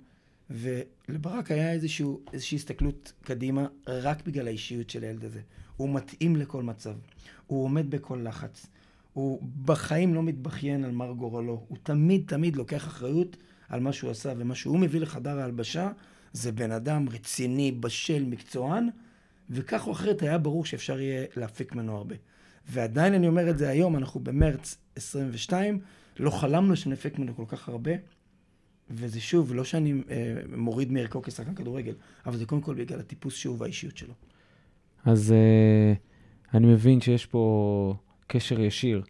ולברק 0.50 1.50
היה 1.50 1.72
איזשהו, 1.72 2.20
איזושהי 2.32 2.56
הסתכלות 2.56 3.12
קדימה 3.22 3.66
רק 3.86 4.26
בגלל 4.26 4.46
האישיות 4.46 4.90
של 4.90 5.02
הילד 5.02 5.24
הזה. 5.24 5.40
הוא 5.76 5.94
מתאים 5.94 6.36
לכל 6.36 6.62
מצב, 6.62 6.94
הוא 7.46 7.64
עומד 7.64 7.90
בכל 7.90 8.20
לחץ, 8.24 8.66
הוא 9.20 9.42
בחיים 9.64 10.14
לא 10.14 10.22
מתבכיין 10.22 10.84
על 10.84 10.90
מר 10.90 11.12
גורלו, 11.12 11.64
הוא 11.68 11.78
תמיד 11.82 12.24
תמיד 12.26 12.56
לוקח 12.56 12.86
אחריות 12.86 13.36
על 13.68 13.80
מה 13.80 13.92
שהוא 13.92 14.10
עשה, 14.10 14.32
ומה 14.36 14.54
שהוא 14.54 14.78
מביא 14.78 15.00
לחדר 15.00 15.38
ההלבשה 15.38 15.90
זה 16.32 16.52
בן 16.52 16.70
אדם 16.70 17.08
רציני, 17.08 17.72
בשל, 17.72 18.24
מקצוען, 18.24 18.88
וכך 19.50 19.86
או 19.86 19.92
אחרת 19.92 20.22
היה 20.22 20.38
ברור 20.38 20.64
שאפשר 20.64 21.00
יהיה 21.00 21.26
להפיק 21.36 21.74
ממנו 21.74 21.96
הרבה. 21.96 22.14
ועדיין 22.68 23.14
אני 23.14 23.28
אומר 23.28 23.50
את 23.50 23.58
זה 23.58 23.68
היום, 23.68 23.96
אנחנו 23.96 24.20
במרץ 24.20 24.76
22, 24.96 25.80
לא 26.18 26.30
חלמנו 26.30 26.76
שנפיק 26.76 27.18
ממנו 27.18 27.36
כל 27.36 27.44
כך 27.48 27.68
הרבה, 27.68 27.92
וזה 28.90 29.20
שוב, 29.20 29.54
לא 29.54 29.64
שאני 29.64 29.92
אה, 30.10 30.34
מוריד 30.56 30.92
מערכו 30.92 31.22
כשחקן 31.22 31.54
כדורגל, 31.54 31.94
אבל 32.26 32.36
זה 32.36 32.46
קודם 32.46 32.60
כל 32.60 32.74
בגלל 32.74 33.00
הטיפוס 33.00 33.34
שהוא 33.34 33.56
והאישיות 33.58 33.96
שלו. 33.96 34.14
אז 35.04 35.32
אה, 35.32 35.92
אני 36.54 36.66
מבין 36.66 37.00
שיש 37.00 37.26
פה 37.26 37.94
קשר 38.26 38.60
ישיר. 38.60 39.02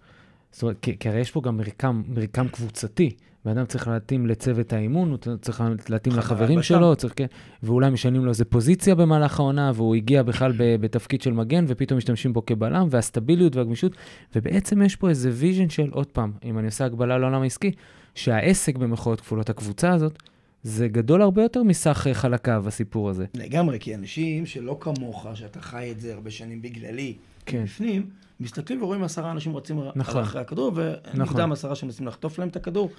זאת 0.53 0.63
אומרת, 0.63 0.77
כי, 0.83 0.99
כי 0.99 1.09
הרי 1.09 1.21
יש 1.21 1.31
פה 1.31 1.41
גם 1.41 1.57
מרקם, 1.57 2.03
מרקם 2.09 2.49
קבוצתי. 2.49 3.11
בן 3.45 3.51
אדם 3.51 3.67
צריך 3.67 3.89
להתאים 3.89 4.27
לצוות 4.27 4.73
האימון, 4.73 5.11
הוא 5.11 5.19
צריך 5.41 5.63
להתאים 5.89 6.17
לחברים 6.17 6.63
שלו, 6.63 6.97
צריך, 6.97 7.13
כן, 7.17 7.27
ואולי 7.63 7.91
משנים 7.91 8.25
לו 8.25 8.29
איזה 8.29 8.45
פוזיציה 8.45 8.95
במהלך 8.95 9.41
העונה, 9.41 9.73
והוא 9.75 9.95
הגיע 9.95 10.23
בכלל 10.23 10.53
בתפקיד 10.57 11.23
של 11.23 11.33
מגן, 11.33 11.65
ופתאום 11.69 11.99
משתמשים 11.99 12.33
בו 12.33 12.47
כבלם, 12.47 12.87
והסטביליות 12.91 13.57
והגמישות, 13.57 13.93
ובעצם 14.35 14.83
יש 14.83 14.97
פה 14.97 15.09
איזה 15.09 15.31
vision 15.33 15.69
של, 15.69 15.91
עוד 15.91 16.07
פעם, 16.07 16.33
אם 16.45 16.59
אני 16.59 16.67
עושה 16.67 16.85
הקבלה 16.85 17.19
לעולם 17.19 17.43
העסקי, 17.43 17.71
שהעסק 18.15 18.77
במרכאות 18.77 19.21
כפולות, 19.21 19.51
הקבוצה 19.51 19.93
הזאת, 19.93 20.19
זה 20.63 20.89
גדול 20.89 21.23
הרבה 21.23 21.43
יותר 21.43 21.63
מסך 21.63 22.07
חלקיו, 22.13 22.65
הסיפור 22.67 23.11
הזה. 23.11 23.25
לגמרי, 23.35 23.79
כי 23.81 23.95
אנשים 23.95 24.47
שלא 24.47 24.77
כמוך, 24.81 25.27
שאתה 25.35 25.61
חי 25.61 25.91
את 25.91 26.01
זה 26.01 26.15
הרבה 26.15 26.31
שנים 26.31 26.63
בגללי, 26.63 27.15
כן. 27.47 27.65
בפנים, 27.65 28.07
מסתכלים 28.41 28.83
ורואים 28.83 29.03
עשרה 29.03 29.31
אנשים 29.31 29.57
רצים 29.57 29.81
נכון. 29.97 30.23
אחרי 30.23 30.41
הכדור, 30.41 30.73
ונגדם 30.75 31.23
נכון. 31.23 31.53
עשרה 31.53 31.75
שמנסים 31.75 32.07
לחטוף 32.07 32.39
להם 32.39 32.49
את 32.49 32.57
הכדור. 32.57 32.91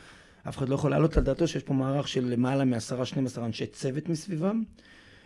אף 0.50 0.58
אחד 0.58 0.70
לא 0.70 0.76
יכול 0.76 0.92
להעלות 0.92 1.18
על 1.18 1.24
דעתו 1.24 1.48
שיש 1.48 1.64
פה 1.64 1.74
מערך 1.74 2.08
של 2.08 2.26
למעלה 2.26 2.66
מעשרה, 2.66 3.06
שנים 3.06 3.26
עשרה 3.26 3.46
אנשי 3.46 3.66
צוות 3.66 4.10
מסביבם. 4.10 4.64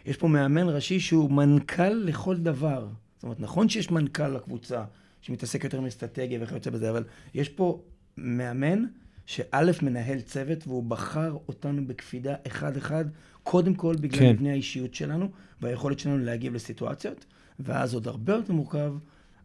יש 0.06 0.18
פה 0.18 0.28
מאמן 0.28 0.70
ראשי 0.70 1.00
שהוא 1.00 1.32
מנכ"ל 1.32 1.94
לכל 1.94 2.38
דבר. 2.38 2.88
זאת 3.16 3.24
אומרת, 3.24 3.40
נכון 3.40 3.70
שיש 3.70 3.92
מנכ"ל 3.92 4.28
לקבוצה, 4.28 4.84
שמתעסק 5.22 5.64
יותר 5.64 5.82
מאסטרטגיה 5.82 6.40
וכיוצא 6.42 6.70
בזה, 6.70 6.90
אבל 6.90 7.04
יש 7.34 7.50
פה 7.50 7.84
מאמן 8.18 8.84
שא' 9.26 9.72
מנהל 9.82 10.22
צוות, 10.22 10.68
והוא 10.68 10.84
בחר 10.84 11.38
אותנו 11.48 11.88
בקפידה 11.88 12.36
אחד-אחד, 12.48 13.06
קודם 13.44 13.74
כל 13.74 13.96
בגלל 13.96 14.20
כן. 14.20 14.34
מבנה 14.34 14.52
האישיות 14.52 14.94
שלנו, 14.94 15.30
והיכולת 15.62 16.00
שלנו 16.00 16.18
להגיב 16.18 16.54
לסיטואציות, 16.54 17.26
ואז 17.60 17.94
עוד 17.94 18.08
הרבה 18.08 18.34
יותר 18.34 18.54
מורכב, 18.54 18.94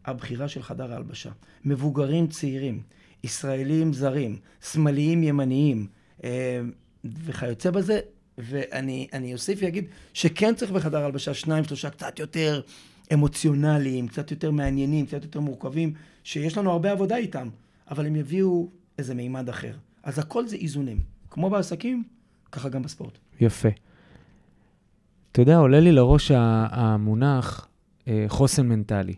הבחירה 0.05 0.47
של 0.47 0.63
חדר 0.63 0.93
ההלבשה. 0.93 1.29
מבוגרים 1.65 2.27
צעירים. 2.27 2.81
ישראלים 3.23 3.93
זרים, 3.93 4.37
שמאליים 4.71 5.23
ימניים 5.23 5.87
אה, 6.23 6.61
וכיוצא 7.05 7.71
בזה. 7.71 7.99
ואני 8.37 9.33
אוסיף 9.33 9.59
ואגיד 9.61 9.85
שכן 10.13 10.55
צריך 10.55 10.71
בחדר 10.71 11.05
הלבשה 11.05 11.33
שניים, 11.33 11.63
שלושה 11.63 11.89
קצת 11.89 12.19
יותר 12.19 12.61
אמוציונליים, 13.13 14.07
קצת 14.07 14.31
יותר 14.31 14.51
מעניינים, 14.51 15.05
קצת 15.05 15.23
יותר 15.23 15.39
מורכבים, 15.39 15.93
שיש 16.23 16.57
לנו 16.57 16.71
הרבה 16.71 16.91
עבודה 16.91 17.17
איתם, 17.17 17.49
אבל 17.91 18.05
הם 18.05 18.15
יביאו 18.15 18.69
איזה 18.97 19.15
מימד 19.15 19.49
אחר. 19.49 19.73
אז 20.03 20.19
הכל 20.19 20.47
זה 20.47 20.55
איזונים. 20.55 20.99
כמו 21.29 21.49
בעסקים, 21.49 22.03
ככה 22.51 22.69
גם 22.69 22.81
בספורט. 22.81 23.17
יפה. 23.39 23.69
אתה 25.31 25.41
יודע, 25.41 25.57
עולה 25.57 25.79
לי 25.79 25.91
לראש 25.91 26.31
המונח 26.71 27.67
אה, 28.07 28.25
חוסן 28.27 28.67
מנטלי. 28.67 29.15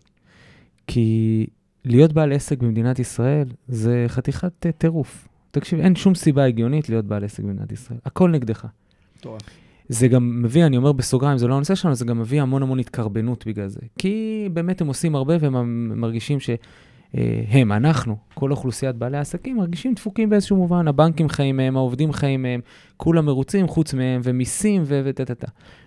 כי 0.86 1.46
להיות 1.84 2.12
בעל 2.12 2.32
עסק 2.32 2.58
במדינת 2.58 2.98
ישראל 2.98 3.48
זה 3.68 4.04
חתיכת 4.08 4.66
uh, 4.66 4.72
טירוף. 4.78 5.28
תקשיב, 5.50 5.80
אין 5.80 5.96
שום 5.96 6.14
סיבה 6.14 6.44
הגיונית 6.44 6.88
להיות 6.88 7.04
בעל 7.04 7.24
עסק 7.24 7.42
במדינת 7.42 7.72
ישראל. 7.72 7.98
הכל 8.04 8.30
נגדך. 8.30 8.66
טוב. 9.20 9.38
זה 9.88 10.08
גם 10.08 10.42
מביא, 10.42 10.66
אני 10.66 10.76
אומר 10.76 10.92
בסוגריים, 10.92 11.38
זה 11.38 11.46
לא 11.46 11.54
הנושא 11.54 11.74
שלנו, 11.74 11.94
זה 11.94 12.04
גם 12.04 12.18
מביא 12.18 12.42
המון 12.42 12.62
המון 12.62 12.78
התקרבנות 12.78 13.46
בגלל 13.46 13.68
זה. 13.68 13.80
כי 13.98 14.48
באמת 14.52 14.80
הם 14.80 14.86
עושים 14.86 15.14
הרבה 15.14 15.34
והם 15.40 16.00
מרגישים 16.00 16.40
ש... 16.40 16.50
אה, 17.18 17.44
הם, 17.48 17.72
אנחנו, 17.72 18.16
כל 18.34 18.50
אוכלוסיית 18.50 18.96
בעלי 18.96 19.16
העסקים, 19.16 19.56
מרגישים 19.56 19.94
דפוקים 19.94 20.30
באיזשהו 20.30 20.56
מובן. 20.56 20.88
הבנקים 20.88 21.28
חיים 21.28 21.56
מהם, 21.56 21.76
העובדים 21.76 22.12
חיים 22.12 22.42
מהם, 22.42 22.60
כולם 22.96 23.26
מרוצים 23.26 23.68
חוץ 23.68 23.94
מהם, 23.94 24.20
ומיסים 24.24 24.82
וטה-טה-טה. 24.86 25.46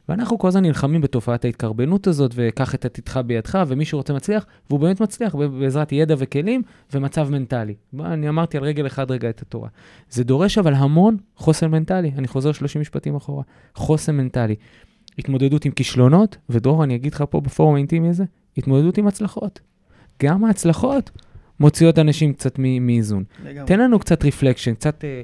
ואנחנו 0.10 0.40
כל 0.40 0.48
הזמן 0.48 0.62
נלחמים 0.62 1.02
בתופעת 1.02 1.46
ההתקרבנות 1.46 2.08
הזאת, 2.08 2.32
וקח 2.36 2.76
את 2.76 2.86
עתידך 2.86 3.18
בידך, 3.18 3.64
ומי 3.68 3.86
שרוצה 3.86 4.14
מצליח, 4.14 4.46
והוא 4.70 4.80
באמת 4.80 5.02
מצליח 5.02 5.36
בעזרת 5.36 5.92
ידע 5.92 6.16
וכלים 6.18 6.62
ומצב 6.94 7.30
מנטלי. 7.30 7.76
אני 8.00 8.30
אמרתי 8.30 8.58
על 8.58 8.64
רגל 8.64 8.88
אחד 8.88 9.12
רגע 9.12 9.30
את 9.30 9.42
התורה. 9.42 9.70
זה 10.10 10.24
דורש 10.24 10.58
אבל 10.58 10.74
המון 10.74 11.18
חוסן 11.36 11.72
מנטלי. 11.72 12.12
אני 12.18 12.28
חוזר 12.28 12.52
30 12.52 12.82
משפטים 12.82 13.16
אחורה. 13.16 13.44
חוסן 13.76 14.18
מנטלי. 14.18 14.56
התמודדות 15.20 15.66
עם 15.66 15.72
כישלונות, 15.72 16.38
ודרור, 16.50 16.84
אני 16.84 16.96
אגיד 16.96 17.14
לך 17.14 17.24
פה 17.30 17.42
בפורום 17.42 17.76
האינטימי 17.76 18.10
הזה, 18.10 18.24
התמודדות 18.58 18.98
עם 18.98 19.08
הצלחות. 19.08 19.60
גם 20.24 20.46
ההצלחות 20.46 21.12
מוציאות 21.60 22.00
אנשים 22.00 22.34
קצת 22.34 22.60
מאיזון. 22.82 23.24
תן 23.66 23.80
לנו 23.80 24.00
קצת 24.00 24.26
רפלקשן, 24.26 24.74
קצת, 24.74 25.04
אה, 25.04 25.22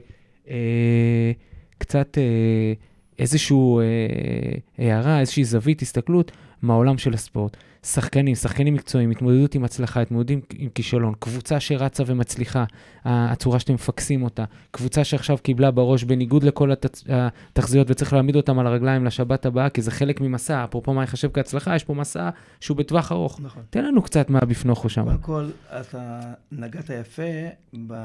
אה, 0.50 1.32
קצת 1.78 2.18
אה, 2.18 2.74
איזושהי 3.20 3.58
אה, 3.58 4.86
הערה, 4.86 5.20
איזושהי 5.20 5.44
זווית, 5.44 5.82
הסתכלות 5.82 6.32
מהעולם 6.62 6.98
של 6.98 7.14
הספורט. 7.14 7.58
שחקנים, 7.86 8.36
שחקנים 8.36 8.74
מקצועיים, 8.74 9.12
התמודדות 9.12 9.56
עם 9.56 9.64
הצלחה, 9.64 10.02
התמודדות 10.02 10.44
עם 10.58 10.70
כישלון, 10.70 11.14
קבוצה 11.20 11.60
שרצה 11.60 12.04
ומצליחה, 12.08 12.64
הצורה 13.06 13.60
שאתם 13.60 13.74
מפקסים 13.74 14.24
אותה, 14.24 14.46
קבוצה 14.72 15.04
שעכשיו 15.04 15.38
קיבלה 15.38 15.72
בראש 15.72 16.04
בניגוד 16.04 16.44
לכל 16.44 16.72
התצ... 16.72 17.04
התחזיות 17.10 17.88
וצריך 17.90 18.14
להעמיד 18.14 18.36
אותם 18.36 18.60
על 18.60 18.68
הרגליים 18.68 19.06
לשבת 19.06 19.46
הבאה, 19.46 19.70
כי 19.70 19.82
זה 19.82 19.92
חלק 19.92 20.22
ממסע, 20.22 20.64
אפרופו 20.64 20.94
מה 20.94 21.04
יחשב 21.04 21.30
כהצלחה, 21.34 21.76
יש 21.76 21.84
פה 21.84 21.94
מסע 21.94 22.30
שהוא 22.60 22.78
בטווח 22.78 23.12
ארוך. 23.12 23.40
נכון. 23.42 23.64
תן 23.70 23.86
לנו 23.86 24.02
קצת 24.02 24.30
מה 24.30 24.40
בפנוכו 24.40 24.90
שם. 24.90 25.04
קודם 25.04 25.18
כל, 25.18 25.50
אתה 25.80 26.20
נגעת 26.52 26.90
יפה 27.02 27.32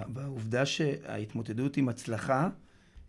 בעובדה 0.08 0.66
שההתמודדות 0.66 1.76
עם 1.76 1.88
הצלחה 1.88 2.48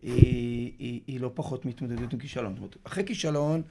היא, 0.01 0.71
היא, 0.79 1.01
היא 1.07 1.19
לא 1.19 1.31
פחות 1.33 1.65
מהתמודדות 1.65 2.13
עם 2.13 2.19
כישלון. 2.19 2.55
אחרי 2.83 3.05
כישלון, 3.05 3.61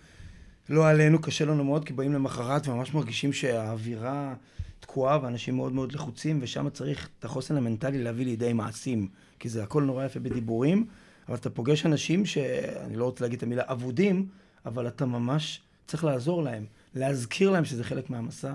לא 0.68 0.88
עלינו, 0.88 1.20
קשה 1.20 1.44
לנו 1.44 1.64
מאוד, 1.64 1.85
כי 1.85 1.92
באים 1.92 2.12
למחרת 2.12 2.68
וממש 2.68 2.94
מרגישים 2.94 3.33
שהאווירה 3.33 4.35
תקועה 4.81 5.18
ואנשים 5.22 5.57
מאוד 5.57 5.72
מאוד 5.72 5.92
לחוצים, 5.92 6.38
ושם 6.42 6.70
צריך 6.70 7.09
את 7.18 7.24
החוסן 7.24 7.57
המנטלי 7.57 8.02
להביא 8.02 8.24
לידי 8.24 8.52
מעשים, 8.52 9.09
כי 9.38 9.48
זה 9.48 9.62
הכל 9.62 9.83
נורא 9.83 10.04
יפה 10.04 10.20
בדיבורים, 10.20 10.87
אבל 11.28 11.37
אתה 11.37 11.50
פוגש 11.50 11.87
אנשים 11.87 12.26
שאני 12.26 12.96
לא 12.96 13.04
רוצה 13.04 13.24
להגיד 13.24 13.37
את 13.37 13.42
המילה 13.42 13.62
אבודים, 13.66 14.26
אבל 14.66 14.88
אתה 14.88 15.07
ממש 15.07 15.61
צריך 15.87 16.04
לעזור 16.04 16.42
להם, 16.42 16.64
להזכיר 16.94 17.50
להם 17.50 17.64
שזה 17.64 17.85
חלק 17.85 18.11
מהמסע, 18.11 18.54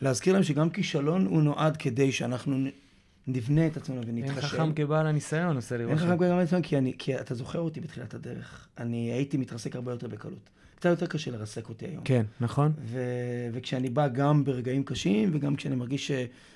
להזכיר 0.00 0.32
להם 0.32 0.42
שגם 0.42 0.70
כישלון 0.70 1.26
הוא 1.26 1.42
נועד 1.42 1.76
כדי 1.76 2.12
שאנחנו 2.12 2.58
נבנה 3.26 3.66
את 3.66 3.76
עצמנו 3.76 4.00
ונתחשב. 4.06 4.36
אין 4.36 4.40
חכם 4.40 4.72
כבעל 4.72 5.06
הניסיון, 5.06 5.56
עושה 5.56 5.76
לי 5.76 5.82
אין 5.82 5.92
רושם. 5.92 6.06
חכם 6.06 6.16
כבעל 6.16 6.32
הניסיון, 6.32 6.62
כי, 6.62 6.78
אני, 6.78 6.92
כי 6.98 7.20
אתה 7.20 7.34
זוכר 7.34 7.58
אותי 7.58 7.80
בתחילת 7.80 8.14
הדרך. 8.14 8.68
אני 8.78 9.12
הייתי 9.12 9.36
מתרסק 9.36 9.76
הרבה 9.76 9.92
יותר 9.92 10.08
בקלות. 10.08 10.50
קצת 10.80 10.90
יותר 10.90 11.06
קשה 11.06 11.30
לרסק 11.30 11.68
אותי 11.68 11.86
היום. 11.86 12.04
כן, 12.04 12.26
נכון? 12.40 12.72
ו- 12.82 13.48
וכשאני 13.52 13.90
בא 13.90 14.08
גם 14.08 14.44
ברגעים 14.44 14.84
קשים, 14.84 15.30
וגם 15.32 15.56
כשאני 15.56 15.74
מרגיש 15.74 16.06
ש... 16.06 16.10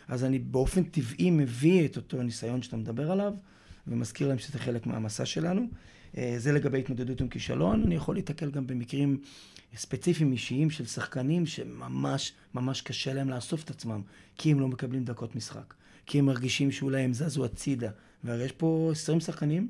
אז 0.09 0.25
אני 0.25 0.39
באופן 0.39 0.83
טבעי 0.83 1.31
מביא 1.31 1.85
את 1.85 1.97
אותו 1.97 2.23
ניסיון 2.23 2.63
שאתה 2.63 2.77
מדבר 2.77 3.11
עליו, 3.11 3.33
ומזכיר 3.87 4.29
להם 4.29 4.39
שזה 4.39 4.59
חלק 4.59 4.87
מהמסע 4.87 5.25
שלנו. 5.25 5.67
אה, 6.17 6.35
זה 6.39 6.53
לגבי 6.53 6.79
התמודדות 6.79 7.21
עם 7.21 7.29
כישלון. 7.29 7.83
אני 7.83 7.95
יכול 7.95 8.15
להתקל 8.15 8.51
גם 8.51 8.67
במקרים 8.67 9.21
ספציפיים 9.77 10.33
אישיים 10.33 10.71
של 10.71 10.87
שחקנים 10.87 11.47
שממש 11.47 12.33
ממש 12.55 12.81
קשה 12.81 13.13
להם 13.15 13.31
לאסוף 13.31 13.65
את 13.65 13.71
עצמם, 13.71 14.03
כי 14.39 14.53
הם 14.53 14.61
לא 14.61 14.69
מקבלים 14.69 15.05
דקות 15.05 15.37
משחק. 15.37 15.75
כי 16.07 16.19
הם 16.19 16.27
מרגישים 16.27 16.71
שאולי 16.71 17.03
הם 17.03 17.13
זזו 17.13 17.45
הצידה. 17.45 17.91
והרי 18.25 18.45
יש 18.45 18.53
פה 18.53 18.89
20 18.93 19.21
שחקנים 19.21 19.69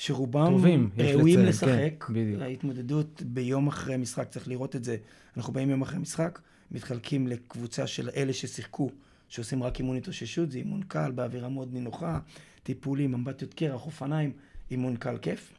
שרובם 0.00 0.46
טובים, 0.50 0.90
ראויים 0.98 1.38
לציין, 1.38 1.48
לשחק. 1.48 2.04
כן, 2.04 2.14
בדיוק. 2.14 2.42
ההתמודדות 2.42 3.22
ביום 3.26 3.68
אחרי 3.68 3.96
משחק, 3.96 4.28
צריך 4.30 4.48
לראות 4.48 4.76
את 4.76 4.84
זה. 4.84 4.96
אנחנו 5.36 5.52
באים 5.52 5.70
יום 5.70 5.82
אחרי 5.82 5.98
משחק, 5.98 6.40
מתחלקים 6.70 7.26
לקבוצה 7.26 7.86
של 7.86 8.10
אלה 8.16 8.32
ששיחקו, 8.32 8.90
שעושים 9.28 9.62
רק 9.62 9.78
אימון 9.78 9.96
התאוששות, 9.96 10.50
זה 10.50 10.58
אימון 10.58 10.82
קל, 10.82 11.10
באווירה 11.10 11.48
מאוד 11.48 11.72
נינוחה, 11.72 12.18
טיפולים, 12.62 13.14
אמבטיות 13.14 13.54
קרח, 13.54 13.86
אופניים, 13.86 14.32
אימון 14.70 14.96
קל 14.96 15.18
כיף. 15.18 15.52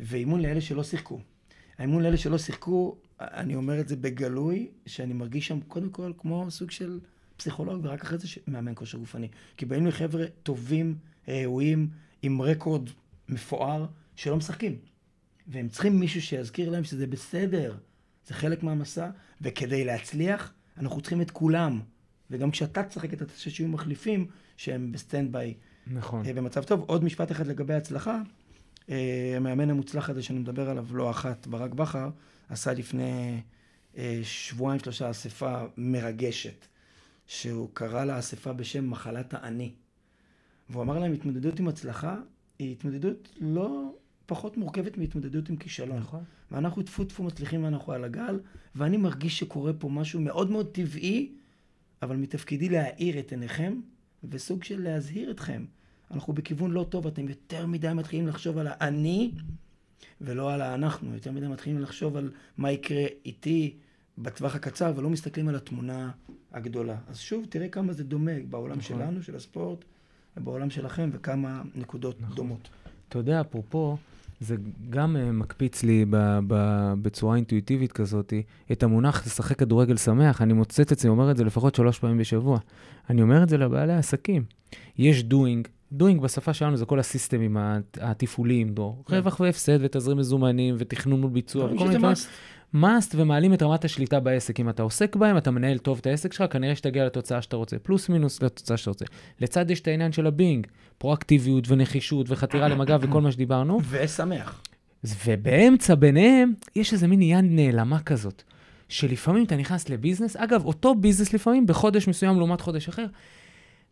ואימון 0.00 0.40
לאלה 0.40 0.60
שלא 0.60 0.82
שיחקו. 0.82 1.20
האימון 1.78 2.02
לאלה 2.02 2.16
שלא 2.16 2.38
שיחקו, 2.38 2.96
אני 3.20 3.54
אומר 3.54 3.80
את 3.80 3.88
זה 3.88 3.96
בגלוי, 3.96 4.68
שאני 4.86 5.14
מרגיש 5.14 5.46
שם 5.46 5.60
קודם 5.60 5.90
כל 5.90 6.12
כמו 6.18 6.50
סוג 6.50 6.70
של 6.70 7.00
פסיכולוג, 7.36 7.80
ורק 7.84 8.02
אחרי 8.02 8.18
זה 8.18 8.28
מאמן 8.48 8.72
כושר 8.74 8.98
גופני. 8.98 9.28
כי 9.56 9.66
באים 9.66 9.86
לי 9.86 9.92
חבר'ה 9.92 10.24
טובים, 10.42 10.94
ראויים, 11.28 11.88
עם 12.22 12.42
רקורד 12.42 12.90
מפואר, 13.30 13.86
שלא 14.16 14.36
משחקים. 14.36 14.78
והם 15.46 15.68
צריכים 15.68 16.00
מישהו 16.00 16.22
שיזכיר 16.22 16.70
להם 16.70 16.84
שזה 16.84 17.06
בסדר, 17.06 17.76
זה 18.26 18.34
חלק 18.34 18.62
מהמסע, 18.62 19.10
וכדי 19.40 19.84
להצליח, 19.84 20.52
אנחנו 20.78 21.00
צריכים 21.00 21.20
את 21.20 21.30
כולם. 21.30 21.80
וגם 22.30 22.50
כשאתה 22.50 22.82
תשחק, 22.82 23.12
אתה 23.12 23.24
תעשה 23.24 23.50
שיהיו 23.50 23.68
מחליפים 23.68 24.26
שהם 24.56 24.92
ב 24.92 24.99
stand 24.99 25.32
by 25.32 25.54
נכון. 25.86 26.26
אה, 26.26 26.32
במצב 26.32 26.64
טוב. 26.64 26.84
עוד 26.86 27.04
משפט 27.04 27.30
אחד 27.32 27.46
לגבי 27.46 27.74
הצלחה. 27.74 28.22
אה, 28.90 29.32
המאמן 29.36 29.70
המוצלח 29.70 30.10
הזה 30.10 30.22
שאני 30.22 30.38
מדבר 30.38 30.70
עליו 30.70 30.86
לא 30.90 31.10
אחת, 31.10 31.46
ברק 31.46 31.74
בכר, 31.74 32.10
עשה 32.48 32.72
לפני 32.72 33.40
אה, 33.96 34.20
שבועיים 34.22 34.80
שלושה 34.80 35.10
אספה 35.10 35.62
מרגשת, 35.76 36.66
שהוא 37.26 37.68
קרא 37.74 38.04
לאספה 38.04 38.52
בשם 38.52 38.90
מחלת 38.90 39.34
האני. 39.34 39.72
והוא 40.70 40.82
אמר 40.82 40.98
להם, 40.98 41.12
התמודדות 41.12 41.60
עם 41.60 41.68
הצלחה 41.68 42.16
היא 42.60 42.72
התמודדות 42.72 43.28
לא 43.40 43.94
פחות 44.26 44.56
מורכבת 44.56 44.98
מהתמודדות 44.98 45.48
עם 45.48 45.56
כישלון. 45.56 45.98
נכון. 45.98 46.24
ואנחנו 46.50 46.82
טפו 46.82 47.04
טפו 47.04 47.22
מצליחים 47.22 47.64
ואנחנו 47.64 47.92
על 47.92 48.04
הגל, 48.04 48.40
ואני 48.74 48.96
מרגיש 48.96 49.38
שקורה 49.38 49.72
פה 49.72 49.88
משהו 49.88 50.20
מאוד 50.20 50.50
מאוד 50.50 50.70
טבעי, 50.72 51.32
אבל 52.02 52.16
מתפקידי 52.16 52.68
להאיר 52.68 53.18
את 53.18 53.30
עיניכם, 53.30 53.80
וסוג 54.24 54.64
של 54.64 54.82
להזהיר 54.82 55.30
אתכם. 55.30 55.64
אנחנו 56.10 56.32
בכיוון 56.32 56.70
לא 56.70 56.86
טוב, 56.88 57.06
אתם 57.06 57.28
יותר 57.28 57.66
מדי 57.66 57.92
מתחילים 57.94 58.26
לחשוב 58.26 58.58
על 58.58 58.66
האני, 58.70 59.30
ולא 60.20 60.52
על 60.52 60.60
האנחנו. 60.62 61.14
יותר 61.14 61.32
מדי 61.32 61.48
מתחילים 61.48 61.80
לחשוב 61.80 62.16
על 62.16 62.32
מה 62.58 62.72
יקרה 62.72 63.04
איתי 63.24 63.76
בטווח 64.18 64.54
הקצר, 64.54 64.92
ולא 64.96 65.10
מסתכלים 65.10 65.48
על 65.48 65.54
התמונה 65.54 66.10
הגדולה. 66.52 66.96
אז 67.08 67.18
שוב, 67.18 67.46
תראה 67.48 67.68
כמה 67.68 67.92
זה 67.92 68.04
דומה 68.04 68.32
בעולם 68.50 68.78
נכון. 68.78 68.98
שלנו, 68.98 69.22
של 69.22 69.36
הספורט, 69.36 69.84
ובעולם 70.36 70.70
שלכם, 70.70 71.10
וכמה 71.12 71.62
נקודות 71.74 72.20
נכון. 72.20 72.36
דומות. 72.36 72.68
אתה 73.08 73.18
יודע, 73.18 73.40
אפרופו, 73.40 73.96
זה 74.40 74.56
גם 74.90 75.16
אה, 75.16 75.32
מקפיץ 75.32 75.82
לי 75.82 76.04
ב, 76.10 76.16
ב, 76.46 76.54
בצורה 77.02 77.36
אינטואיטיבית 77.36 77.92
כזאת, 77.92 78.32
את 78.72 78.82
המונח 78.82 79.26
לשחק 79.26 79.58
כדורגל 79.58 79.96
שמח. 79.96 80.42
אני 80.42 80.52
מוצאת 80.52 80.92
את 80.92 80.98
זה, 80.98 81.08
אומר 81.08 81.30
את 81.30 81.36
זה 81.36 81.44
לפחות 81.44 81.74
שלוש 81.74 81.98
פעמים 81.98 82.18
בשבוע. 82.18 82.58
אני 83.10 83.22
אומר 83.22 83.42
את 83.42 83.48
זה 83.48 83.58
לבעלי 83.58 83.92
העסקים. 83.92 84.44
יש 84.98 85.24
doing, 85.30 85.68
doing 85.98 86.20
בשפה 86.22 86.52
שלנו 86.54 86.76
זה 86.76 86.84
כל 86.86 86.98
הסיסטמים 87.00 87.56
הת- 87.56 87.98
התפעוליים, 88.00 88.68
דור. 88.68 89.02
כן. 89.06 89.14
רווח 89.16 89.40
והפסד 89.40 89.78
ותזרים 89.80 90.18
מזומנים 90.18 90.74
ותכנון 90.78 91.20
מול 91.20 91.30
ביצוע 91.30 91.66
דברים. 91.86 92.14
Must. 92.74 93.14
ומעלים 93.14 93.54
את 93.54 93.62
רמת 93.62 93.84
השליטה 93.84 94.20
בעסק. 94.20 94.60
אם 94.60 94.68
אתה 94.68 94.82
עוסק 94.82 95.16
בהם, 95.16 95.36
אתה 95.36 95.50
מנהל 95.50 95.78
טוב 95.78 95.98
את 96.00 96.06
העסק 96.06 96.32
שלך, 96.32 96.52
כנראה 96.52 96.76
שתגיע 96.76 97.06
לתוצאה 97.06 97.42
שאתה 97.42 97.56
רוצה. 97.56 97.78
פלוס 97.78 98.08
מינוס 98.08 98.42
לתוצאה 98.42 98.76
שאתה 98.76 98.90
רוצה. 98.90 99.04
לצד 99.40 99.70
יש 99.70 99.80
את 99.80 99.88
העניין 99.88 100.12
של 100.12 100.26
הבינג, 100.26 100.66
פרואקטיביות 100.98 101.64
ונחישות 101.68 102.26
וחתירה 102.30 102.68
למגע 102.68 102.96
וכל 103.00 103.20
מה 103.20 103.32
שדיברנו. 103.32 103.80
ושמח. 103.90 104.62
ובאמצע 105.24 105.94
ביניהם, 105.94 106.52
יש 106.76 106.92
איזה 106.92 107.06
מין 107.06 107.22
יד 107.22 107.44
נעלמה 107.44 108.00
כזאת, 108.00 108.42
שלפעמים 108.88 109.44
אתה 109.44 109.56
נכנס 109.56 109.88
לביזנס, 109.88 110.36
אגב, 110.36 110.64
אותו 110.64 110.94
ביזנס 110.94 111.32
לפעמים, 111.32 111.66
בחודש 111.66 112.08
מסוים 112.08 112.36
לעומת 112.36 112.60
חודש 112.60 112.88
אחר, 112.88 113.06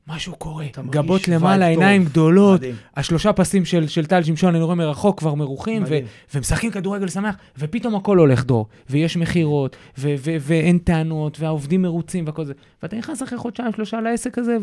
משהו 0.09 0.37
קורה. 0.37 0.67
גבות 0.91 1.29
למעלה. 1.29 1.67
עיניים 1.67 2.05
גדולות, 2.05 2.61
מדהים. 2.61 2.75
השלושה 2.97 3.33
פסים 3.33 3.65
של, 3.65 3.89
של 3.89 4.07
טל 4.07 4.23
שמשון, 4.23 4.55
אני 4.55 4.65
רואה 4.65 4.75
מרחוק, 4.75 5.19
כבר 5.19 5.35
מרוחים, 5.35 5.83
ו-. 5.89 5.99
ומשחקים 6.35 6.71
כדורגל 6.71 7.09
שמח, 7.09 7.37
ופתאום 7.59 7.95
הכל 7.95 8.19
הולך 8.19 8.45
דור, 8.45 8.67
ויש 8.91 9.17
מכירות, 9.17 9.77
ו- 9.99 10.15
ו- 10.19 10.37
ואין 10.41 10.79
טענות, 10.79 11.41
והעובדים 11.41 11.83
מרוצים 11.83 12.27
והכל 12.27 12.45
זה. 12.45 12.53
ואתה 12.83 12.97
נכנס 12.97 13.23
אחרי 13.23 13.39
חודשיים, 13.39 13.73
שלושה 13.73 14.01
לעסק 14.01 14.39
הזה, 14.39 14.57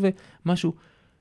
ומשהו. 0.46 0.72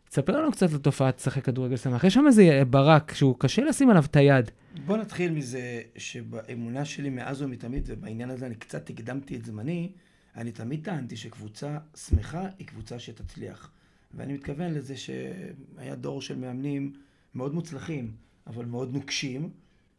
תספר 0.10 0.42
לנו 0.42 0.52
קצת 0.52 0.72
על 0.72 0.78
תופעת 0.78 1.20
לשחק 1.20 1.46
כדורגל 1.46 1.76
שמח. 1.76 2.04
יש 2.04 2.14
שם 2.14 2.28
איזה 2.28 2.64
ברק 2.70 3.14
שהוא 3.14 3.36
קשה 3.40 3.64
לשים 3.64 3.90
עליו 3.90 4.04
את 4.06 4.16
היד. 4.16 4.52
בוא 4.86 4.98
נתחיל 4.98 5.32
מזה 5.32 5.82
שבאמונה 5.98 6.86
שלי 6.86 7.10
מאז 7.10 7.42
ומתמיד, 7.42 7.84
ובעניין 7.88 8.30
הזה 8.30 8.46
אני 8.46 8.56
קצת 8.56 8.90
הקדמתי 8.90 9.36
את 9.36 9.46
זמני, 9.46 9.90
אני 10.36 10.52
תמיד 10.52 10.84
טענתי 10.84 11.16
שקבוצה 11.16 11.78
שמחה 11.96 12.42
היא 12.60 12.68
קבוצה 12.68 13.00
שתצליח. 13.00 13.72
ואני 14.16 14.34
מתכוון 14.34 14.74
לזה 14.74 14.96
שהיה 14.98 15.96
דור 15.96 16.22
של 16.22 16.38
מאמנים 16.38 16.94
מאוד 17.36 17.54
מוצלחים, 17.54 18.12
אבל 18.48 18.66
מאוד 18.66 18.94
נוקשים, 18.94 19.50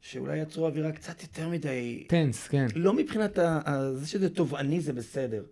שאולי 0.01 0.39
יצרו 0.39 0.67
אווירה 0.67 0.93
קצת 0.93 1.23
יותר 1.23 1.49
מדי... 1.49 2.05
טנס, 2.09 2.49
כן. 2.49 2.67
לא 2.75 2.93
מבחינת 2.93 3.39
ה... 3.39 3.61
זה 3.95 4.07
שזה 4.07 4.31
תובעני 4.31 4.81
זה 4.81 4.93
בסדר, 4.93 5.45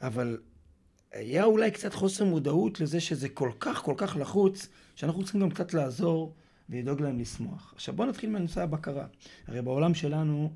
אבל 0.00 0.38
היה 1.12 1.44
אולי 1.44 1.70
קצת 1.70 1.94
חוסר 1.94 2.24
מודעות 2.24 2.80
לזה 2.80 3.00
שזה 3.00 3.28
כל 3.28 3.50
כך 3.60 3.82
כל 3.82 3.94
כך 3.96 4.16
לחוץ, 4.20 4.68
שאנחנו 4.94 5.22
צריכים 5.22 5.40
גם 5.40 5.50
קצת 5.50 5.74
לעזור 5.74 6.34
ולדאוג 6.70 7.00
להם 7.00 7.18
לשמוח. 7.18 7.72
עכשיו 7.74 7.94
בואו 7.94 8.08
נתחיל 8.08 8.30
מנושא 8.30 8.62
הבקרה. 8.62 9.06
הרי 9.46 9.62
בעולם 9.62 9.94
שלנו 9.94 10.52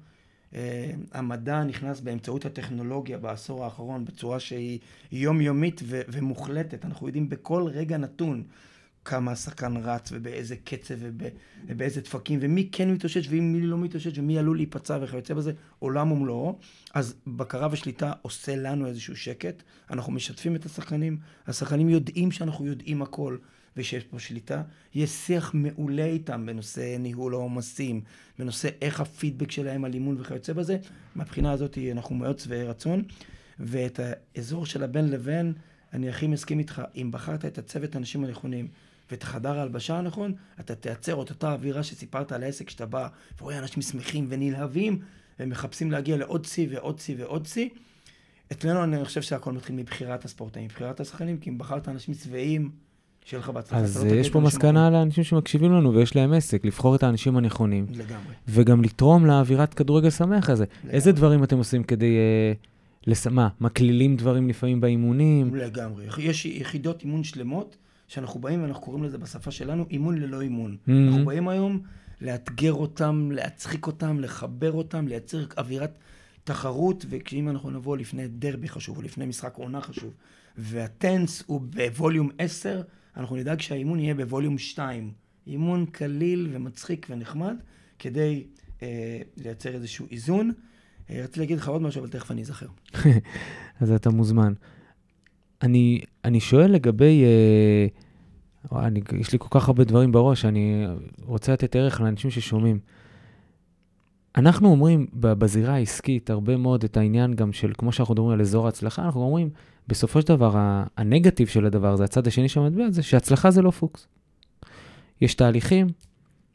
המדע 1.13 1.65
נכנס 1.65 2.01
באמצעות 2.01 2.45
הטכנולוגיה 2.47 3.19
בעשור 3.19 3.65
האחרון 3.65 4.05
בצורה 4.05 4.41
שהיא 4.41 4.79
יומיומית 5.13 5.81
ו- 5.85 6.01
ומוחלטת. 6.09 6.85
אנחנו 6.85 7.07
יודעים 7.07 7.29
בכל 7.29 7.63
רגע 7.67 7.97
נתון 7.97 8.43
כמה 9.05 9.33
השחקן 9.33 9.77
רץ 9.77 10.09
ובאיזה 10.13 10.57
קצב 10.65 10.95
וב- 10.99 11.29
ובאיזה 11.67 12.01
דפקים 12.01 12.39
ומי 12.43 12.69
כן 12.73 12.91
מתאושש 12.91 13.27
ומי 13.31 13.61
לא 13.61 13.79
מתאושש 13.79 14.19
ומי 14.19 14.39
עלול 14.39 14.57
להיפצע 14.57 14.99
וכיוצא 15.03 15.35
בזה 15.35 15.53
עולם 15.79 16.13
ומלואו. 16.13 16.59
אז 16.95 17.15
בקרה 17.27 17.69
ושליטה 17.73 18.13
עושה 18.23 18.57
לנו 18.57 18.87
איזשהו 18.87 19.17
שקט. 19.17 19.63
אנחנו 19.91 20.13
משתפים 20.13 20.57
את 20.57 20.67
השחקנים, 20.67 21.19
השחקנים 21.47 21.89
יודעים 21.89 22.33
שאנחנו 22.33 22.67
יודעים 22.67 23.03
הכל. 23.03 23.37
ושיש 23.77 24.05
פה 24.05 24.19
שליטה, 24.19 24.63
יש 24.95 25.11
שיח 25.11 25.51
מעולה 25.55 26.05
איתם 26.05 26.47
בנושא 26.47 26.97
ניהול 26.99 27.35
העומסים, 27.35 28.01
בנושא 28.39 28.69
איך 28.83 29.01
הפידבק 29.01 29.51
שלהם 29.51 29.85
על 29.85 29.95
אימון 29.95 30.17
וכיוצא 30.21 30.53
בזה. 30.53 30.77
מהבחינה 31.15 31.53
הזאת 31.53 31.79
אנחנו 31.93 32.15
מאוד 32.15 32.39
שבעי 32.39 32.65
רצון. 32.65 33.03
ואת 33.59 34.01
האזור 34.03 34.67
של 34.67 34.83
הבין 34.83 35.11
לבין, 35.11 35.53
אני 35.93 36.09
הכי 36.09 36.27
מסכים 36.27 36.59
איתך, 36.59 36.83
אם 36.97 37.11
בחרת 37.11 37.45
את 37.45 37.59
הצוות 37.59 37.95
האנשים 37.95 38.25
הנכונים 38.25 38.69
ואת 39.11 39.23
החדר 39.23 39.59
ההלבשה 39.59 39.99
הנכון, 39.99 40.35
אתה 40.61 40.75
תייצר 40.75 41.23
את 41.23 41.31
אותה 41.31 41.53
אווירה 41.53 41.83
שסיפרת 41.83 42.33
על 42.33 42.43
העסק 42.43 42.71
שאתה 42.71 42.87
בא 42.87 43.09
ורואה 43.41 43.59
אנשים 43.59 43.83
שמחים 43.83 44.27
ונלהבים, 44.29 44.99
והם 45.39 45.49
מחפשים 45.49 45.91
להגיע 45.91 46.17
לעוד 46.17 46.45
שיא 46.45 46.69
ועוד 46.71 46.99
שיא 46.99 47.15
ועוד 47.19 47.47
שיא. 47.47 47.69
אצלנו 48.53 48.85
אני 48.85 49.05
חושב 49.05 49.23
שהכל 49.23 49.53
מתחיל 49.53 49.77
מבחירת 49.77 50.25
הספורטאים, 50.25 50.65
מבחירת 50.65 51.01
השחקנים, 51.01 51.39
כי 51.39 51.51
אם 51.51 51.59
בחרת 51.59 51.89
אנשים 51.89 52.15
שבעים, 52.15 52.71
שיהיה 53.25 53.41
לך 53.41 53.49
בהצלחה. 53.49 53.81
אז 53.81 54.05
לא 54.05 54.11
יש 54.11 54.31
פה 54.31 54.41
מסקנה 54.41 54.91
לאנשים 54.91 55.25
שמקשיבים 55.25 55.73
לנו 55.73 55.95
ויש 55.95 56.17
להם 56.17 56.33
עסק, 56.33 56.65
לבחור 56.65 56.95
את 56.95 57.03
האנשים 57.03 57.37
הנכונים. 57.37 57.87
לגמרי. 57.91 58.35
וגם 58.49 58.83
לתרום 58.83 59.27
לאווירת 59.27 59.75
כדורגל 59.75 60.11
שמח 60.11 60.51
הזה. 60.51 60.65
לגמרי. 60.65 60.95
איזה 60.95 61.13
דברים 61.13 61.45
אתם 61.45 61.59
עושים 61.59 61.83
כדי... 61.83 62.17
אה, 62.17 62.53
לס... 63.07 63.27
מה, 63.27 63.49
מקלילים 63.61 64.17
דברים 64.17 64.49
לפעמים 64.49 64.81
באימונים? 64.81 65.55
לגמרי. 65.55 66.07
יש 66.19 66.47
יחידות 66.47 67.03
אימון 67.03 67.25
שלמות, 67.25 67.77
שאנחנו 68.09 68.41
באים 68.41 68.63
ואנחנו 68.63 68.83
קוראים 68.83 69.05
לזה 69.05 69.19
בשפה 69.19 69.51
שלנו 69.51 69.87
אימון 69.91 70.19
ללא 70.19 70.41
אימון. 70.41 70.77
Mhm. 70.87 70.91
אנחנו 71.09 71.25
באים 71.25 71.49
היום 71.49 71.81
לאתגר 72.21 72.73
אותם, 72.73 73.29
להצחיק 73.33 73.87
אותם, 73.87 74.21
לחבר 74.21 74.73
אותם, 74.73 75.09
לייצר 75.09 75.45
אווירת 75.59 75.99
תחרות, 76.45 77.07
וכשאם 77.09 77.49
אנחנו 77.49 77.71
נבוא 77.71 77.97
לפני 77.97 78.29
דרבי 78.29 78.69
חשוב, 78.69 78.97
או 78.97 79.03
לפני 79.03 79.27
משחק 79.27 79.55
עונה 79.57 79.81
חשוב, 79.81 80.13
והטנס 80.59 81.43
הוא 81.47 81.61
בווליום 81.61 82.31
10, 82.39 82.83
אנחנו 83.17 83.37
נדאג 83.37 83.61
שהאימון 83.61 83.99
יהיה 83.99 84.15
בווליום 84.15 84.59
2. 84.59 85.13
אימון 85.47 85.87
קליל 85.87 86.49
ומצחיק 86.53 87.07
ונחמד, 87.11 87.57
כדי 87.99 88.45
אה, 88.83 89.21
לייצר 89.37 89.75
איזשהו 89.75 90.07
איזון. 90.11 90.53
אה, 91.11 91.21
רציתי 91.23 91.41
להגיד 91.41 91.59
לך 91.59 91.69
עוד 91.69 91.83
משהו, 91.83 92.01
אבל 92.01 92.09
תכף 92.09 92.31
אני 92.31 92.41
אזכר. 92.43 92.67
אז 93.81 93.91
אתה 93.91 94.11
מוזמן. 94.11 94.53
אני, 95.63 96.01
אני 96.25 96.41
שואל 96.41 96.71
לגבי, 96.73 97.25
אה, 97.25 98.87
אני, 98.87 99.01
יש 99.21 99.33
לי 99.33 99.39
כל 99.39 99.49
כך 99.51 99.69
הרבה 99.69 99.85
דברים 99.85 100.13
בראש, 100.13 100.45
אני 100.45 100.87
רוצה 101.23 101.53
לתת 101.53 101.77
ערך 101.77 102.01
לאנשים 102.01 102.31
ששומעים. 102.31 102.79
אנחנו 104.37 104.69
אומרים 104.69 105.07
בזירה 105.15 105.75
העסקית 105.75 106.31
הרבה 106.31 106.57
מאוד 106.57 106.85
את 106.85 106.97
העניין 106.97 107.35
גם 107.35 107.53
של, 107.53 107.73
כמו 107.79 107.93
שאנחנו 107.93 108.15
מדברים 108.15 108.33
על 108.33 108.41
אזור 108.41 108.67
ההצלחה, 108.67 109.05
אנחנו 109.05 109.21
אומרים, 109.21 109.51
בסופו 109.89 110.21
של 110.21 110.29
דבר, 110.29 110.57
הנגטיב 110.97 111.49
של 111.49 111.67
הדבר 111.67 111.93
הזה, 111.93 112.05
הצד 112.05 112.27
השני 112.27 112.49
של 112.49 112.61
המטבע 112.61 112.91
זה 112.91 113.03
שהצלחה 113.03 113.51
זה 113.51 113.63
לא 113.63 113.71
פוקס. 113.71 114.07
יש 115.21 115.35
תהליכים, 115.35 115.87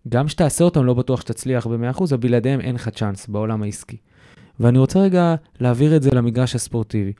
גם 0.10 0.28
שתעשה 0.28 0.64
אותם, 0.64 0.86
לא 0.86 0.94
בטוח 0.94 1.22
שתצליח 1.22 1.68
ב-100%, 1.68 2.04
אבל 2.10 2.18
בלעדיהם 2.18 2.62
אין 2.62 2.76
לך 2.76 2.90
צ'אנס 2.90 3.28
בעולם 3.28 3.64
העסקי. 3.64 3.98
ואני 4.60 4.78
רוצה 4.78 5.00
רגע 5.00 5.36
להעביר 5.60 5.96
את 5.96 6.04
זה 6.04 6.10
למגרש 6.12 6.56
הספורטיבי. 6.56 7.14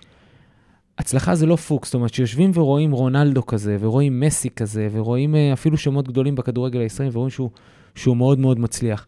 הצלחה 0.98 1.36
זה 1.36 1.46
לא 1.46 1.56
פוקס, 1.56 1.88
זאת 1.88 1.96
אומרת 1.96 2.14
שיושבים 2.14 2.52
ורואים 2.54 2.92
רונלדו 2.92 3.46
כזה, 3.46 3.78
ורואים 3.80 4.20
מסי 4.20 4.50
כזה, 4.50 4.88
ורואים 4.92 5.36
אה, 5.36 5.54
אפילו 5.54 5.78
שמות 5.78 6.08
גדולים 6.08 6.36
בכדורגל 6.36 6.80
הישראלי, 6.80 7.12
ורואים 7.14 7.30
שהוא, 7.30 7.50
שהוא 7.96 8.18
מאוד 8.18 8.40
מאוד 8.40 8.60
מצליח. 8.60 9.08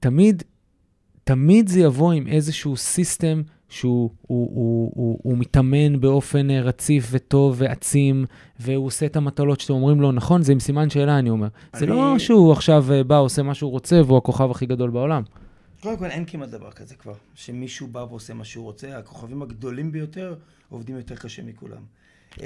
תמיד, 0.00 0.42
תמיד 1.24 1.68
זה 1.68 1.80
יבוא 1.80 2.12
עם 2.12 2.26
איזשהו 2.26 2.76
סיסטם 2.76 3.42
שהוא 3.68 4.10
הוא, 4.26 4.50
הוא, 4.54 4.92
הוא, 4.94 5.18
הוא 5.22 5.38
מתאמן 5.38 6.00
באופן 6.00 6.50
אה, 6.50 6.60
רציף 6.60 7.08
וטוב 7.10 7.54
ועצים, 7.58 8.24
והוא 8.60 8.86
עושה 8.86 9.06
את 9.06 9.16
המטלות 9.16 9.60
שאתם 9.60 9.72
אומרים 9.74 10.00
לו, 10.00 10.12
נכון? 10.12 10.42
זה 10.42 10.52
עם 10.52 10.60
סימן 10.60 10.90
שאלה, 10.90 11.18
אני 11.18 11.30
אומר. 11.30 11.48
זה 11.72 11.78
אני- 11.84 11.86
לא 11.94 12.18
שהוא 12.18 12.52
עכשיו 12.52 12.92
אה, 12.92 13.04
בא, 13.04 13.18
עושה 13.18 13.42
מה 13.42 13.54
שהוא 13.54 13.70
רוצה, 13.70 14.00
והוא 14.06 14.18
הכוכב 14.18 14.50
הכי 14.50 14.66
גדול 14.66 14.90
בעולם. 14.90 15.22
קודם 15.82 15.96
כל, 15.98 16.06
אין 16.06 16.24
כמעט 16.26 16.48
דבר 16.48 16.70
כזה 16.70 16.94
כבר, 16.94 17.14
שמישהו 17.34 17.86
בא 17.86 17.98
ועושה 17.98 18.34
מה 18.34 18.44
שהוא 18.44 18.64
רוצה. 18.64 18.98
הכוכבים 18.98 19.42
הגדולים 19.42 19.92
ביותר 19.92 20.34
עובדים 20.68 20.96
יותר 20.96 21.16
קשה 21.16 21.42
מכולם. 21.42 21.82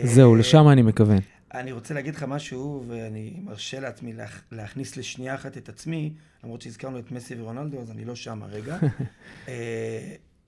זהו, 0.03 0.35
אה, 0.35 0.39
לשם 0.39 0.69
אני 0.69 0.83
מכוון. 0.83 1.19
אני 1.55 1.73
רוצה 1.73 1.95
להגיד 1.95 2.15
לך 2.15 2.23
משהו, 2.23 2.85
ואני 2.89 3.33
מרשה 3.45 3.81
לעצמי 3.81 4.13
להכ... 4.13 4.41
להכניס 4.53 4.97
לשנייה 4.97 5.35
אחת 5.35 5.57
את 5.57 5.69
עצמי, 5.69 6.13
למרות 6.45 6.63
שהזכרנו 6.63 6.99
את 6.99 7.13
מסי 7.13 7.35
ורונלדו, 7.41 7.81
אז 7.81 7.91
אני 7.91 8.05
לא 8.05 8.15
שם 8.15 8.43
הרגע. 8.43 8.79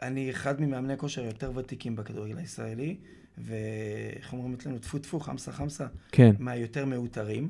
אני 0.02 0.30
אחד 0.30 0.60
ממאמני 0.60 0.92
הכושר 0.92 1.22
היותר 1.22 1.52
ותיקים 1.54 1.96
בכדורגל 1.96 2.38
הישראלי, 2.38 2.96
ואיך 3.38 4.32
אומרים 4.32 4.54
אצלנו, 4.54 4.78
טפו 4.78 4.98
טפו, 4.98 5.20
חמסה 5.20 5.52
חמסה, 5.52 5.86
כן. 6.12 6.34
מהיותר 6.38 6.86
מעוטרים, 6.86 7.48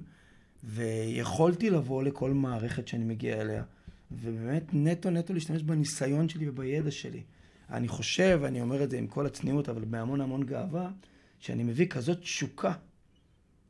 ויכולתי 0.65 1.71
לבוא 1.71 2.03
לכל 2.03 2.31
מערכת 2.31 2.89
שאני 2.89 3.05
מגיע 3.05 3.41
אליה, 3.41 3.63
ובאמת 4.11 4.63
נטו 4.73 5.11
נטו 5.11 5.35
להשתמש 5.35 5.63
בניסיון 5.63 6.29
שלי 6.29 6.49
ובידע 6.49 6.91
שלי. 6.91 7.23
אני 7.71 7.89
חושב, 7.89 8.41
אני 8.45 8.61
אומר 8.61 8.83
את 8.83 8.91
זה 8.91 8.99
עם 8.99 9.07
כל 9.07 9.27
הצניעות, 9.27 9.69
אבל 9.69 9.85
בהמון 9.85 10.21
המון 10.21 10.43
גאווה, 10.43 10.91
שאני 11.39 11.63
מביא 11.63 11.87
כזאת 11.87 12.21
תשוקה 12.21 12.73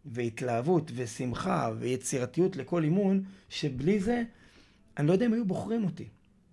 והתלהבות 0.05 0.91
ושמחה 0.95 1.71
ויצירתיות 1.79 2.57
לכל 2.57 2.85
אימון, 2.85 3.25
שבלי 3.49 4.01
זה, 4.01 4.23
אני 4.99 5.07
לא 5.07 5.13
יודע 5.13 5.27
אם 5.27 5.33
היו 5.33 5.45
בוחרים 5.45 5.85
אותי. 5.85 6.05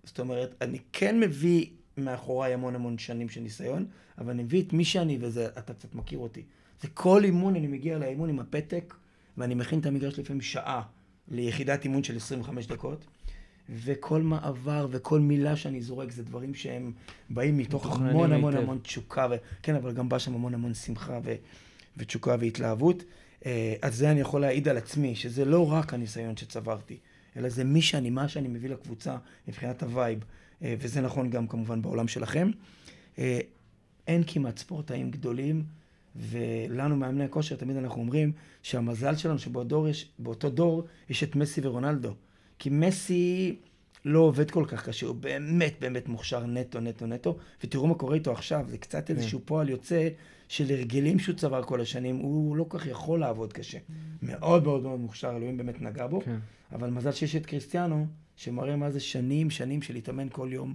זאת 0.04 0.20
אומרת, 0.20 0.54
אני 0.60 0.78
כן 0.92 1.20
מביא 1.20 1.66
מאחוריי 2.00 2.54
המון 2.54 2.74
המון 2.74 2.98
שנים 2.98 3.28
של 3.28 3.40
ניסיון, 3.40 3.86
אבל 4.18 4.30
אני 4.30 4.42
מביא 4.42 4.62
את 4.62 4.72
מי 4.72 4.84
שאני, 4.84 5.18
וזה, 5.20 5.48
אתה 5.58 5.74
קצת 5.74 5.94
מכיר 5.94 6.18
אותי. 6.18 6.42
זה 6.82 6.88
כל 6.94 7.24
אימון, 7.24 7.56
אני 7.56 7.66
מגיע 7.66 7.98
לאימון 7.98 8.28
עם 8.28 8.40
הפתק, 8.40 8.94
ואני 9.38 9.54
מכין 9.54 9.78
את 9.78 9.86
המגרש 9.86 10.18
לפעמים 10.18 10.40
שעה 10.40 10.82
ליחידת 11.28 11.84
אימון 11.84 12.02
של 12.02 12.16
25 12.16 12.66
דקות, 12.66 13.04
וכל 13.68 14.22
מעבר 14.22 14.86
וכל 14.90 15.20
מילה 15.20 15.56
שאני 15.56 15.80
זורק 15.80 16.12
זה 16.12 16.22
דברים 16.22 16.54
שהם 16.54 16.92
באים 17.30 17.58
מתוך 17.58 17.96
המון 17.96 18.32
המון 18.32 18.52
היטב. 18.52 18.62
המון 18.62 18.78
תשוקה, 18.82 19.26
ו... 19.30 19.34
כן, 19.62 19.74
אבל 19.74 19.92
גם 19.92 20.08
בא 20.08 20.18
שם 20.18 20.34
המון 20.34 20.54
המון 20.54 20.74
שמחה 20.74 21.20
ו... 21.24 21.34
ותשוקה 21.96 22.36
והתלהבות. 22.40 23.04
אה, 23.46 23.74
אז 23.82 23.96
זה 23.96 24.10
אני 24.10 24.20
יכול 24.20 24.40
להעיד 24.40 24.68
על 24.68 24.76
עצמי, 24.76 25.14
שזה 25.14 25.44
לא 25.44 25.72
רק 25.72 25.94
הניסיון 25.94 26.36
שצברתי, 26.36 26.96
אלא 27.36 27.48
זה 27.48 27.64
מי 27.64 27.82
שאני, 27.82 28.10
מה 28.10 28.28
שאני 28.28 28.48
מביא 28.48 28.70
לקבוצה 28.70 29.16
מבחינת 29.48 29.82
ה 29.82 29.89
vibe, 29.89 30.24
וזה 30.62 31.00
נכון 31.00 31.30
גם 31.30 31.46
כמובן 31.46 31.82
בעולם 31.82 32.08
שלכם. 32.08 32.50
אה, 33.18 33.40
אין 34.06 34.22
כמעט 34.26 34.58
ספורטאים 34.58 35.10
גדולים, 35.10 35.64
ולנו 36.16 36.96
מאמני 36.96 37.24
הכושר 37.24 37.56
תמיד 37.56 37.76
אנחנו 37.76 38.00
אומרים 38.00 38.32
שהמזל 38.62 39.16
שלנו 39.16 39.38
שבאותו 39.38 39.88
יש, 39.88 40.12
דור 40.54 40.86
יש 41.10 41.24
את 41.24 41.36
מסי 41.36 41.60
ורונלדו. 41.64 42.14
כי 42.58 42.70
מסי 42.70 43.56
לא 44.04 44.18
עובד 44.18 44.50
כל 44.50 44.64
כך 44.68 44.88
קשה, 44.88 45.06
הוא 45.06 45.16
באמת 45.16 45.74
באמת 45.80 46.08
מוכשר 46.08 46.46
נטו 46.46 46.80
נטו 46.80 47.06
נטו, 47.06 47.36
ותראו 47.64 47.86
מה 47.86 47.94
קורה 47.94 48.14
איתו 48.14 48.32
עכשיו, 48.32 48.64
זה 48.68 48.78
קצת 48.78 49.10
איזשהו 49.10 49.40
פועל 49.44 49.68
יוצא 49.68 50.08
של 50.48 50.70
הרגלים 50.70 51.18
שהוא 51.18 51.36
צבר 51.36 51.62
כל 51.62 51.80
השנים, 51.80 52.16
הוא 52.16 52.56
לא 52.56 52.64
כל 52.68 52.78
כך 52.78 52.86
יכול 52.86 53.20
לעבוד 53.20 53.52
קשה. 53.52 53.78
מאוד 54.22 54.64
מאוד 54.64 54.82
מאוד 54.82 55.00
מוכשר, 55.00 55.36
אלוהים 55.36 55.56
באמת 55.56 55.82
נגע 55.82 56.06
בו, 56.06 56.20
כן. 56.20 56.38
אבל 56.72 56.90
מזל 56.90 57.12
שיש 57.12 57.36
את 57.36 57.46
קריסטיאנו, 57.46 58.06
שמראה 58.40 58.76
מה 58.76 58.90
זה 58.90 59.00
שנים 59.00 59.50
שנים 59.50 59.82
של 59.82 59.94
להתאמן 59.94 60.26
כל 60.32 60.48
יום 60.52 60.74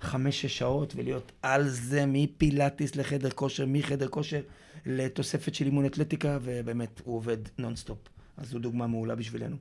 חמש-שש 0.00 0.58
שעות 0.58 0.92
ולהיות 0.96 1.32
על 1.42 1.68
זה 1.68 2.04
מפילאטיס 2.06 2.96
לחדר 2.96 3.30
כושר, 3.30 3.64
מחדר 3.68 4.08
כושר 4.08 4.40
לתוספת 4.86 5.54
של 5.54 5.66
אימון 5.66 5.86
אתלטיקה, 5.86 6.38
ובאמת 6.42 7.00
הוא 7.04 7.16
עובד 7.16 7.36
נונסטופ. 7.58 7.98
אז 8.36 8.50
זו 8.50 8.58
דוגמה 8.58 8.86
מעולה 8.86 9.14
בשבילנו. 9.14 9.56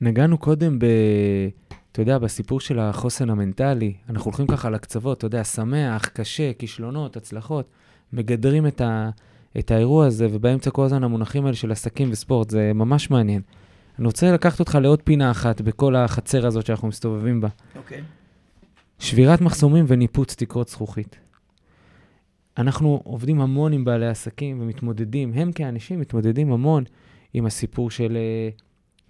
נגענו 0.00 0.38
קודם 0.38 0.78
ב... 0.78 0.84
אתה 1.92 2.02
יודע, 2.02 2.18
בסיפור 2.18 2.60
של 2.60 2.78
החוסן 2.78 3.30
המנטלי. 3.30 3.94
אנחנו 4.08 4.24
הולכים 4.24 4.46
ככה 4.46 4.70
לקצוות, 4.70 5.18
אתה 5.18 5.26
יודע, 5.26 5.44
שמח, 5.44 6.08
קשה, 6.08 6.52
כישלונות, 6.52 7.16
הצלחות. 7.16 7.66
מגדרים 8.12 8.66
את, 8.66 8.80
ה... 8.80 9.10
את 9.58 9.70
האירוע 9.70 10.06
הזה, 10.06 10.26
ובאמצע 10.30 10.70
כל 10.70 10.84
הזמן 10.84 11.04
המונחים 11.04 11.44
האלה 11.44 11.56
של 11.56 11.72
עסקים 11.72 12.08
וספורט, 12.12 12.50
זה 12.50 12.72
ממש 12.74 13.10
מעניין. 13.10 13.42
אני 13.98 14.06
רוצה 14.06 14.32
לקחת 14.32 14.60
אותך 14.60 14.78
לעוד 14.82 15.02
פינה 15.02 15.30
אחת 15.30 15.60
בכל 15.60 15.96
החצר 15.96 16.46
הזאת 16.46 16.66
שאנחנו 16.66 16.88
מסתובבים 16.88 17.40
בה. 17.40 17.48
אוקיי. 17.76 18.02
שבירת 18.98 19.40
מחסומים 19.40 19.84
וניפוץ 19.88 20.34
תקרות 20.34 20.68
זכוכית. 20.68 21.18
אנחנו 22.58 23.00
עובדים 23.04 23.40
המון 23.40 23.72
עם 23.72 23.84
בעלי 23.84 24.06
עסקים 24.08 24.60
ומתמודדים, 24.60 25.32
הם 25.32 25.52
כאנשים 25.52 26.00
מתמודדים 26.00 26.52
המון 26.52 26.84
עם 27.34 27.46
הסיפור 27.46 27.90
של 27.90 28.16
אה, 28.16 28.48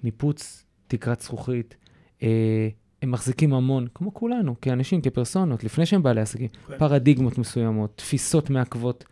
ניפוץ 0.03 0.65
תקרת 0.87 1.21
זכוכית. 1.21 1.77
אה, 2.23 2.69
הם 3.03 3.11
מחזיקים 3.11 3.55
המון, 3.55 3.87
כמו 3.95 4.15
כולנו, 4.15 4.61
כאנשים, 4.61 5.01
כפרסונות, 5.01 5.65
לפני 5.65 5.87
שהם 5.87 6.03
בעלי 6.03 6.21
עסקים, 6.21 6.49
כן. 6.49 6.79
פרדיגמות 6.79 7.39
מסוימות, 7.39 7.93
תפיסות 7.97 8.51
מעכבות, 8.51 9.05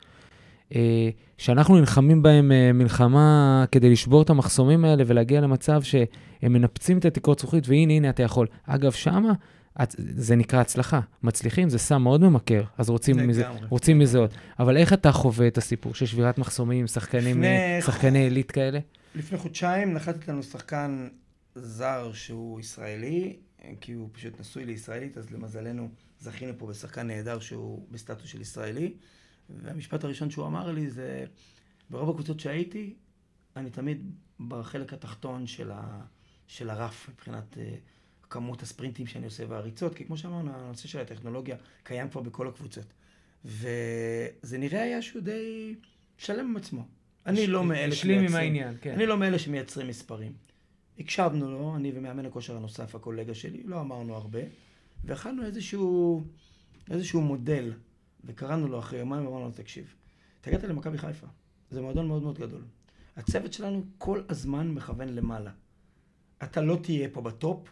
שאנחנו 1.39 1.77
נלחמים 1.77 2.23
בהם 2.23 2.53
אה, 2.53 2.73
מלחמה 2.73 3.65
כדי 3.73 3.91
לשבור 3.91 4.23
את 4.23 4.31
המחסומים 4.31 4.85
האלה 4.85 5.05
ולהגיע 5.07 5.41
למצב 5.41 5.83
שהם 5.83 6.53
מנפצים 6.53 6.99
את 6.99 7.05
התקרות 7.05 7.39
זכוכית, 7.39 7.69
והנה, 7.69 7.93
הנה, 7.93 8.11
אתה 8.11 8.23
יכול. 8.23 8.47
אגב, 8.67 8.93
שמה 8.93 9.33
זה 9.99 10.37
נקרא 10.37 10.61
הצלחה. 10.61 11.01
מצליחים 11.23 11.69
זה 11.69 11.79
סם 11.79 12.03
מאוד 12.03 12.21
ממכר, 12.21 12.65
אז 12.79 12.91
רוצים 12.91 13.29
מזה. 13.29 13.45
רוצים 13.69 13.99
מזה 13.99 14.19
עוד. 14.19 14.31
אבל 14.59 14.77
איך 14.77 14.93
אתה 14.93 15.13
חווה 15.13 15.47
את 15.47 15.59
הסיפור 15.59 15.95
של 15.95 16.07
שבירת 16.07 16.39
מחסומים, 16.39 16.87
שחקנים, 16.87 17.45
אה, 17.45 17.79
שחקני 17.87 18.19
עילית 18.19 18.51
כאלה? 18.51 18.79
לפני 19.15 19.39
חודשיים 19.39 19.95
נחת 19.95 20.29
לנו 20.29 20.43
שחקן 20.43 21.09
זר 21.55 22.11
שהוא 22.13 22.61
ישראלי, 22.61 23.37
כי 23.81 23.93
הוא 23.93 24.09
פשוט 24.13 24.41
נשוי 24.41 24.65
לישראלית, 24.65 25.19
אז 25.19 25.31
למזלנו 25.31 25.89
זכינו 26.21 26.53
פה 26.59 26.67
בשחקן 26.67 27.07
נהדר 27.07 27.39
שהוא 27.39 27.87
בסטטוס 27.91 28.27
של 28.29 28.41
ישראלי. 28.41 28.93
והמשפט 29.51 30.05
הראשון 30.05 30.31
שהוא 30.31 30.47
אמר 30.47 30.73
לי 30.73 30.91
זה, 30.91 31.25
ברוב 31.91 32.11
הקבוצות 32.11 32.41
שהייתי, 32.41 32.95
אני 33.57 33.71
תמיד 33.71 34.11
בחלק 34.49 34.93
התחתון 34.93 35.47
של, 35.47 35.71
ה, 35.71 36.01
של 36.47 36.71
הרף 36.71 37.09
מבחינת 37.09 37.59
אה, 37.59 37.75
כמות 38.31 38.63
הספרינטים 38.63 39.07
שאני 39.07 39.25
עושה 39.25 39.45
והריצות, 39.49 39.95
כי 39.95 40.05
כמו 40.05 40.17
שאמרנו, 40.17 40.53
הנושא 40.55 40.89
של 40.89 40.99
הטכנולוגיה 41.01 41.57
קיים 41.83 42.09
כבר 42.09 42.21
בכל 42.21 42.49
הקבוצות. 42.49 42.93
וזה 43.45 44.59
נראה 44.59 44.83
היה 44.83 45.03
שהוא 45.03 45.23
די 45.23 45.75
שלם 46.19 46.45
עם 46.45 46.57
עצמו. 46.57 46.87
אני 47.27 47.47
לא 47.47 47.65
מאלה 47.65 47.93
השלים 47.93 48.19
עם 48.19 48.29
שמייצרים. 48.29 48.43
העניין, 48.43 48.77
כן. 48.81 48.93
אני 48.93 49.07
לא 49.07 49.19
מאלה 49.19 49.39
שמייצרים 49.39 49.89
מספרים. 49.89 50.33
הקשבנו 50.99 51.51
לו, 51.51 51.77
אני 51.77 51.93
ומאמן 51.95 52.27
הכושר 52.27 52.57
הנוסף, 52.57 52.95
הקולגה 52.95 53.35
שלי, 53.35 53.63
לא 53.63 53.81
אמרנו 53.81 54.15
הרבה, 54.15 54.41
והכנו 55.05 55.45
איזשהו, 55.45 56.25
איזשהו 56.91 57.21
מודל, 57.21 57.73
וקראנו 58.25 58.69
לו 58.69 58.79
אחרי 58.79 58.99
יומיים 58.99 59.27
ואמרנו 59.27 59.45
לו, 59.45 59.51
תקשיב, 59.51 59.95
אתה 60.41 60.51
הגעת 60.51 60.65
למכבי 60.65 60.99
חיפה, 60.99 61.27
זה 61.71 61.81
מועדון 61.81 62.09
מאוד 62.09 62.23
מאוד 62.23 62.39
גדול. 62.39 62.63
הצוות 63.17 63.53
שלנו 63.53 63.85
כל 63.99 64.23
הזמן 64.29 64.71
מכוון 64.71 65.09
למעלה. 65.09 65.51
אתה 66.43 66.61
לא 66.61 66.79
תהיה 66.83 67.09
פה 67.13 67.21
בטופ 67.21 67.69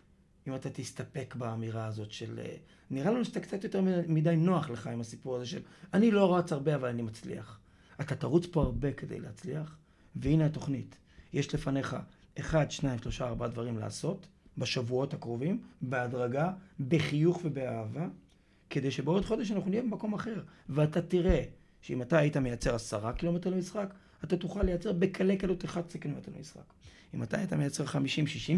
אם 0.46 0.54
אתה 0.54 0.70
תסתפק 0.70 1.34
באמירה 1.38 1.86
הזאת 1.86 2.12
של... 2.12 2.38
אה, 2.38 2.56
נראה 2.90 3.10
לנו 3.10 3.24
שאתה 3.24 3.40
קצת 3.40 3.64
יותר 3.64 3.80
מדי 4.08 4.36
נוח 4.36 4.70
לך 4.70 4.86
עם 4.86 5.00
הסיפור 5.00 5.36
הזה 5.36 5.46
של 5.46 5.60
אני 5.94 6.10
לא 6.10 6.36
רץ 6.36 6.52
הרבה 6.52 6.74
אבל 6.74 6.88
אני 6.88 7.02
מצליח. 7.02 7.60
אתה 8.00 8.14
תרוץ 8.14 8.46
פה 8.46 8.62
הרבה 8.62 8.92
כדי 8.92 9.20
להצליח, 9.20 9.76
והנה 10.16 10.46
התוכנית. 10.46 10.96
יש 11.32 11.54
לפניך 11.54 11.96
אחד, 12.38 12.70
שניים, 12.70 12.98
שלושה, 12.98 13.26
ארבעה 13.28 13.48
דברים 13.48 13.78
לעשות 13.78 14.26
בשבועות 14.58 15.14
הקרובים, 15.14 15.62
בהדרגה, 15.80 16.52
בחיוך 16.88 17.40
ובאהבה, 17.44 18.08
כדי 18.74 18.90
שבעוד 18.90 19.24
חודש 19.24 19.50
אנחנו 19.50 19.70
נהיה 19.70 19.82
במקום 19.82 20.14
אחר. 20.14 20.42
ואתה 20.68 21.02
תראה 21.02 21.42
שאם 21.80 22.02
אתה 22.02 22.18
היית 22.18 22.36
מייצר 22.36 22.74
עשרה 22.74 23.12
קילומטר 23.12 23.50
למשחק, 23.50 23.94
אתה 24.24 24.36
תוכל 24.36 24.62
לייצר 24.62 24.92
בקלי 24.92 25.36
קלות 25.36 25.64
11 25.64 26.02
קילומטר 26.02 26.32
למשחק. 26.36 26.74
אם 27.14 27.22
אתה 27.22 27.38
היית 27.38 27.52
מייצר 27.52 27.84
50-60 27.84 27.88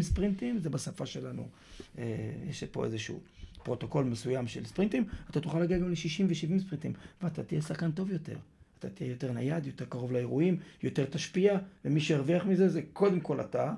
ספרינטים, 0.01 0.59
זה 0.59 0.69
בשפה 0.69 1.05
שלנו, 1.05 1.47
אה, 1.97 2.03
יש 2.49 2.63
פה 2.63 2.85
איזשהו 2.85 3.19
פרוטוקול 3.63 4.05
מסוים 4.05 4.47
של 4.47 4.65
ספרינטים, 4.65 5.05
אתה 5.29 5.39
תוכל 5.39 5.59
להגיע 5.59 5.77
גם 5.77 5.89
ל-60 5.89 6.23
ו-70 6.27 6.59
ספרינטים, 6.59 6.93
ואתה 7.21 7.43
תהיה 7.43 7.61
שחקן 7.61 7.91
טוב 7.91 8.11
יותר. 8.11 8.35
אתה 8.79 8.89
תהיה 8.89 9.09
יותר 9.09 9.31
נייד, 9.31 9.65
יותר 9.65 9.85
קרוב 9.85 10.11
לאירועים, 10.11 10.57
יותר 10.83 11.05
תשפיע, 11.05 11.57
ומי 11.85 11.99
שירוויח 11.99 12.45
מזה 12.45 12.69
זה 12.69 12.81
קודם 12.93 13.19
כל 13.19 13.41
אתה, 13.41 13.73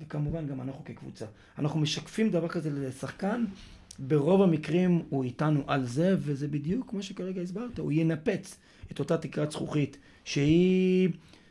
וכמובן 0.00 0.46
גם 0.46 0.60
אנחנו 0.60 0.84
כקבוצה. 0.84 1.26
אנחנו 1.58 1.80
משקפים 1.80 2.30
דבר 2.30 2.48
כזה 2.48 2.70
לשחקן, 2.70 3.44
ברוב 3.98 4.42
המקרים 4.42 5.02
הוא 5.08 5.24
איתנו 5.24 5.62
על 5.66 5.84
זה, 5.84 6.16
וזה 6.18 6.48
בדיוק 6.48 6.92
מה 6.92 7.02
שכרגע 7.02 7.42
הסברת, 7.42 7.78
הוא 7.78 7.92
ינפץ 7.92 8.58
את 8.92 8.98
אותה 8.98 9.16
תקרת 9.16 9.52
זכוכית, 9.52 9.98
שהיא 10.24 11.08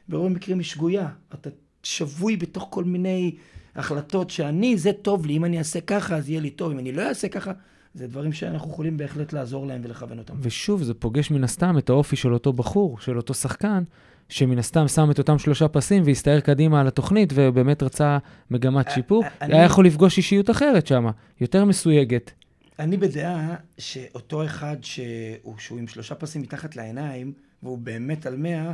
ברוב 0.09 0.25
המקרים 0.25 0.57
היא 0.57 0.65
שגויה. 0.65 1.09
אתה 1.33 1.49
שבוי 1.83 2.37
בתוך 2.37 2.67
כל 2.69 2.83
מיני 2.83 3.35
החלטות 3.75 4.29
שאני, 4.29 4.77
זה 4.77 4.93
טוב 4.93 5.25
לי, 5.25 5.37
אם 5.37 5.45
אני 5.45 5.59
אעשה 5.59 5.81
ככה 5.81 6.15
אז 6.15 6.29
יהיה 6.29 6.41
לי 6.41 6.49
טוב, 6.49 6.71
אם 6.71 6.79
אני 6.79 6.91
לא 6.91 7.01
אעשה 7.01 7.27
ככה, 7.27 7.51
זה 7.93 8.07
דברים 8.07 8.33
שאנחנו 8.33 8.71
יכולים 8.71 8.97
בהחלט 8.97 9.33
לעזור 9.33 9.67
להם 9.67 9.81
ולכוון 9.83 10.19
אותם. 10.19 10.33
ושוב, 10.41 10.83
זה 10.83 10.93
פוגש 10.93 11.31
מן 11.31 11.43
הסתם 11.43 11.77
את 11.77 11.89
האופי 11.89 12.15
של 12.15 12.33
אותו 12.33 12.53
בחור, 12.53 12.99
של 12.99 13.17
אותו 13.17 13.33
שחקן, 13.33 13.83
שמן 14.29 14.57
הסתם 14.57 14.87
שם 14.87 15.11
את 15.11 15.17
אותם 15.17 15.39
שלושה 15.39 15.67
פסים 15.67 16.03
והסתער 16.05 16.39
קדימה 16.39 16.81
על 16.81 16.87
התוכנית, 16.87 17.33
ובאמת 17.35 17.83
רצה 17.83 18.17
מגמת 18.51 18.91
שיפור, 18.91 19.23
אני- 19.41 19.53
היה 19.53 19.63
יכול 19.65 19.85
לפגוש 19.85 20.17
אישיות 20.17 20.49
אחרת 20.49 20.87
שם, 20.87 21.05
יותר 21.41 21.65
מסויגת. 21.65 22.31
אני 22.79 22.97
בדעה 22.97 23.55
שאותו 23.77 24.45
אחד 24.45 24.77
שהוא, 24.81 25.55
שהוא 25.57 25.79
עם 25.79 25.87
שלושה 25.87 26.15
פסים 26.15 26.41
מתחת 26.41 26.75
לעיניים, 26.75 27.33
והוא 27.63 27.77
באמת 27.77 28.25
על 28.25 28.37
מאה, 28.37 28.71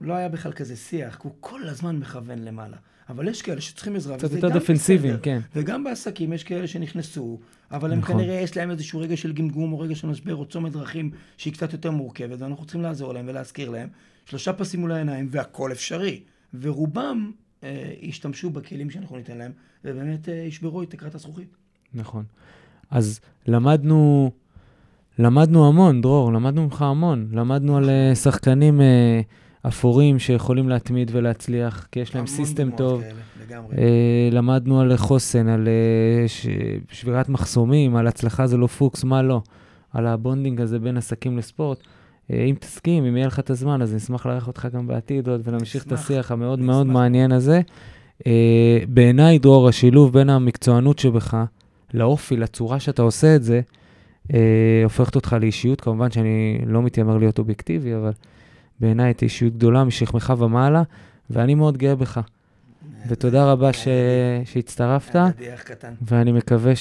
לא 0.00 0.14
היה 0.14 0.28
בכלל 0.28 0.52
כזה 0.52 0.76
שיח, 0.76 1.14
כי 1.14 1.20
הוא 1.22 1.32
כל 1.40 1.68
הזמן 1.68 1.96
מכוון 1.96 2.38
למעלה. 2.38 2.76
אבל 3.08 3.28
יש 3.28 3.42
כאלה 3.42 3.60
שצריכים 3.60 3.96
עזרה, 3.96 4.16
קצת 4.18 4.32
יותר 4.32 4.48
דפנסיביים. 4.48 5.16
כן. 5.22 5.40
וגם 5.56 5.84
בעסקים 5.84 6.32
יש 6.32 6.44
כאלה 6.44 6.66
שנכנסו, 6.66 7.38
אבל 7.70 7.92
הם 7.92 7.98
נכון. 7.98 8.14
כנראה 8.16 8.34
יש 8.34 8.56
להם 8.56 8.70
איזשהו 8.70 9.00
רגע 9.00 9.16
של 9.16 9.32
גמגום 9.32 9.72
או 9.72 9.78
רגע 9.78 9.94
של 9.94 10.06
משבר 10.08 10.34
או 10.34 10.46
צומת 10.46 10.72
דרכים 10.72 11.10
שהיא 11.36 11.52
קצת 11.52 11.72
יותר 11.72 11.90
מורכבת, 11.90 12.40
ואנחנו 12.40 12.64
צריכים 12.64 12.82
לעזור 12.82 13.12
להם 13.14 13.24
ולהזכיר 13.28 13.70
להם. 13.70 13.88
שלושה 14.30 14.52
פסים 14.52 14.80
מול 14.80 14.92
העיניים 14.92 15.28
והכל 15.30 15.72
אפשרי. 15.72 16.20
ורובם 16.60 17.30
אה, 17.64 17.92
ישתמשו 18.00 18.50
בכלים 18.50 18.90
שאנחנו 18.90 19.16
ניתן 19.16 19.38
להם, 19.38 19.52
ובאמת 19.84 20.28
אה, 20.28 20.34
ישברו 20.34 20.82
את 20.82 20.90
תקרת 20.90 21.14
הזכוכית. 21.14 21.56
נכון. 21.94 22.24
אז 22.90 23.20
למדנו, 23.46 24.30
למדנו 25.18 25.68
המון, 25.68 26.00
דרור, 26.00 26.32
למדנו 26.32 26.62
ממך 26.62 26.82
המון. 26.82 27.28
למדנו 27.32 27.76
על 27.76 27.90
אה, 27.90 28.14
שחקנים 28.14 28.80
אה, 28.80 29.20
אפורים 29.68 30.18
שיכולים 30.18 30.68
להתמיד 30.68 31.10
ולהצליח, 31.14 31.86
כי 31.92 32.00
יש 32.00 32.14
להם 32.14 32.26
system 32.26 32.70
טוב. 32.70 33.02
כאלה, 33.02 33.12
לגמרי. 33.46 33.76
אה, 33.76 34.28
למדנו 34.32 34.80
על 34.80 34.96
חוסן, 34.96 35.48
על 35.48 35.68
אה, 35.68 36.28
ש... 36.28 36.46
שבירת 36.90 37.28
מחסומים, 37.28 37.96
על 37.96 38.06
הצלחה 38.06 38.46
זה 38.46 38.56
לא 38.56 38.66
פוקס, 38.66 39.04
מה 39.04 39.22
לא. 39.22 39.42
על 39.92 40.06
ה 40.06 40.13
bonding 40.13 40.60
הזה 40.60 40.78
בין 40.78 40.96
עסקים 40.96 41.38
לספורט. 41.38 41.78
אה, 42.32 42.44
אם 42.44 42.54
תסכים, 42.60 43.04
אם 43.04 43.16
יהיה 43.16 43.26
לך 43.26 43.38
את 43.38 43.50
הזמן, 43.50 43.82
אז 43.82 43.94
נשמח 43.94 44.26
לארח 44.26 44.46
אותך 44.46 44.68
גם 44.72 44.86
בעתיד 44.86 45.28
עוד 45.28 45.40
ונמשיך 45.44 45.86
את. 45.86 45.92
השיח 45.92 46.30
המאוד 46.32 46.58
מאוד. 46.58 46.86
מעניין 46.86 47.32
הזה. 47.32 47.60
אה, 48.26 48.78
בעיניי, 48.88 49.38
דרור, 49.38 49.68
השילוב 49.68 50.12
בין 50.12 50.30
המקצוענות 50.30 50.98
שבך 50.98 51.44
לאופי, 51.94 52.36
לצורה 52.36 52.80
שאתה 52.80 53.02
עושה 53.02 53.36
את 53.36 53.42
זה, 53.42 53.60
אה, 54.34 54.80
הופכת 54.84 55.14
אותך 55.14 55.36
לאישיות. 55.40 55.80
כמובן 55.80 56.10
שאני 56.10 56.58
לא 56.66 56.82
מתיימר 56.82 57.18
להיות 57.18 57.38
אובייקטיבי, 57.38 57.94
אבל 57.94 58.12
בעיניי 58.80 59.10
את 59.10 59.22
אישיות 59.22 59.54
גדולה 59.54 59.84
משכמך 59.84 60.32
ומעלה, 60.38 60.82
ואני 61.30 61.54
מאוד 61.54 61.78
גאה 61.78 61.94
בך. 61.96 62.20
ותודה 63.08 63.52
רבה 63.52 63.72
ש... 63.72 63.88
שהצטרפת. 64.44 65.16
ואני 66.02 66.32
מקווה 66.32 66.72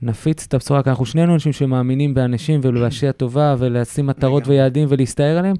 שנפיץ 0.00 0.44
את 0.48 0.54
הבשורה, 0.54 0.82
כי 0.82 0.90
אנחנו 0.90 1.06
שנינו 1.06 1.34
אנשים 1.34 1.52
שמאמינים 1.52 2.14
באנשים 2.14 2.60
ולהשקיע 2.62 3.12
טובה 3.12 3.54
ולשים 3.58 4.06
מטרות. 4.06 4.48
ויעדים 4.48 4.86
ולהסתער 4.90 5.38
עליהם, 5.38 5.56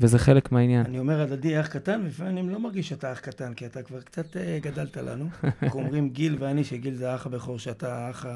וזה 0.00 0.18
חלק 0.18 0.52
מהעניין. 0.52 0.86
אני 0.86 0.98
אומר 0.98 1.20
הדדי 1.20 1.60
אח 1.60 1.66
קטן, 1.66 2.00
ולפעמים 2.04 2.38
אני 2.38 2.52
לא 2.52 2.60
מרגיש 2.60 2.88
שאתה 2.88 3.12
אח 3.12 3.18
קטן, 3.18 3.54
כי 3.54 3.66
אתה 3.66 3.82
כבר 3.82 4.00
קצת 4.00 4.36
אה, 4.36 4.58
גדלת 4.62 4.96
לנו. 4.96 5.24
אנחנו 5.62 5.80
אומרים 5.80 6.08
גיל 6.08 6.36
ואני, 6.38 6.64
שגיל 6.64 6.94
זה 6.94 7.10
האח 7.12 7.26
הבכור, 7.26 7.58
שאתה 7.58 8.06
האח 8.06 8.26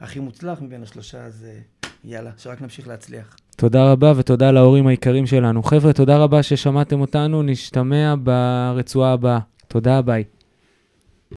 הכי 0.00 0.20
מוצלח 0.20 0.60
מבין 0.62 0.82
השלושה, 0.82 1.24
אז 1.24 1.46
אה, 1.48 1.58
יאללה, 2.04 2.30
שרק 2.38 2.62
נמשיך 2.62 2.88
להצליח. 2.88 3.36
תודה 3.56 3.92
רבה 3.92 4.12
ותודה 4.16 4.50
להורים 4.50 4.86
היקרים 4.86 5.26
שלנו. 5.26 5.62
חבר'ה, 5.62 5.92
תודה 5.92 6.16
רבה 6.18 6.42
ששמעתם 6.42 7.00
אותנו, 7.00 7.42
נשתמע 7.42 8.14
ברצועה 8.22 9.12
הבאה. 9.12 9.38
תודה, 9.68 10.02
ביי. 10.02 10.24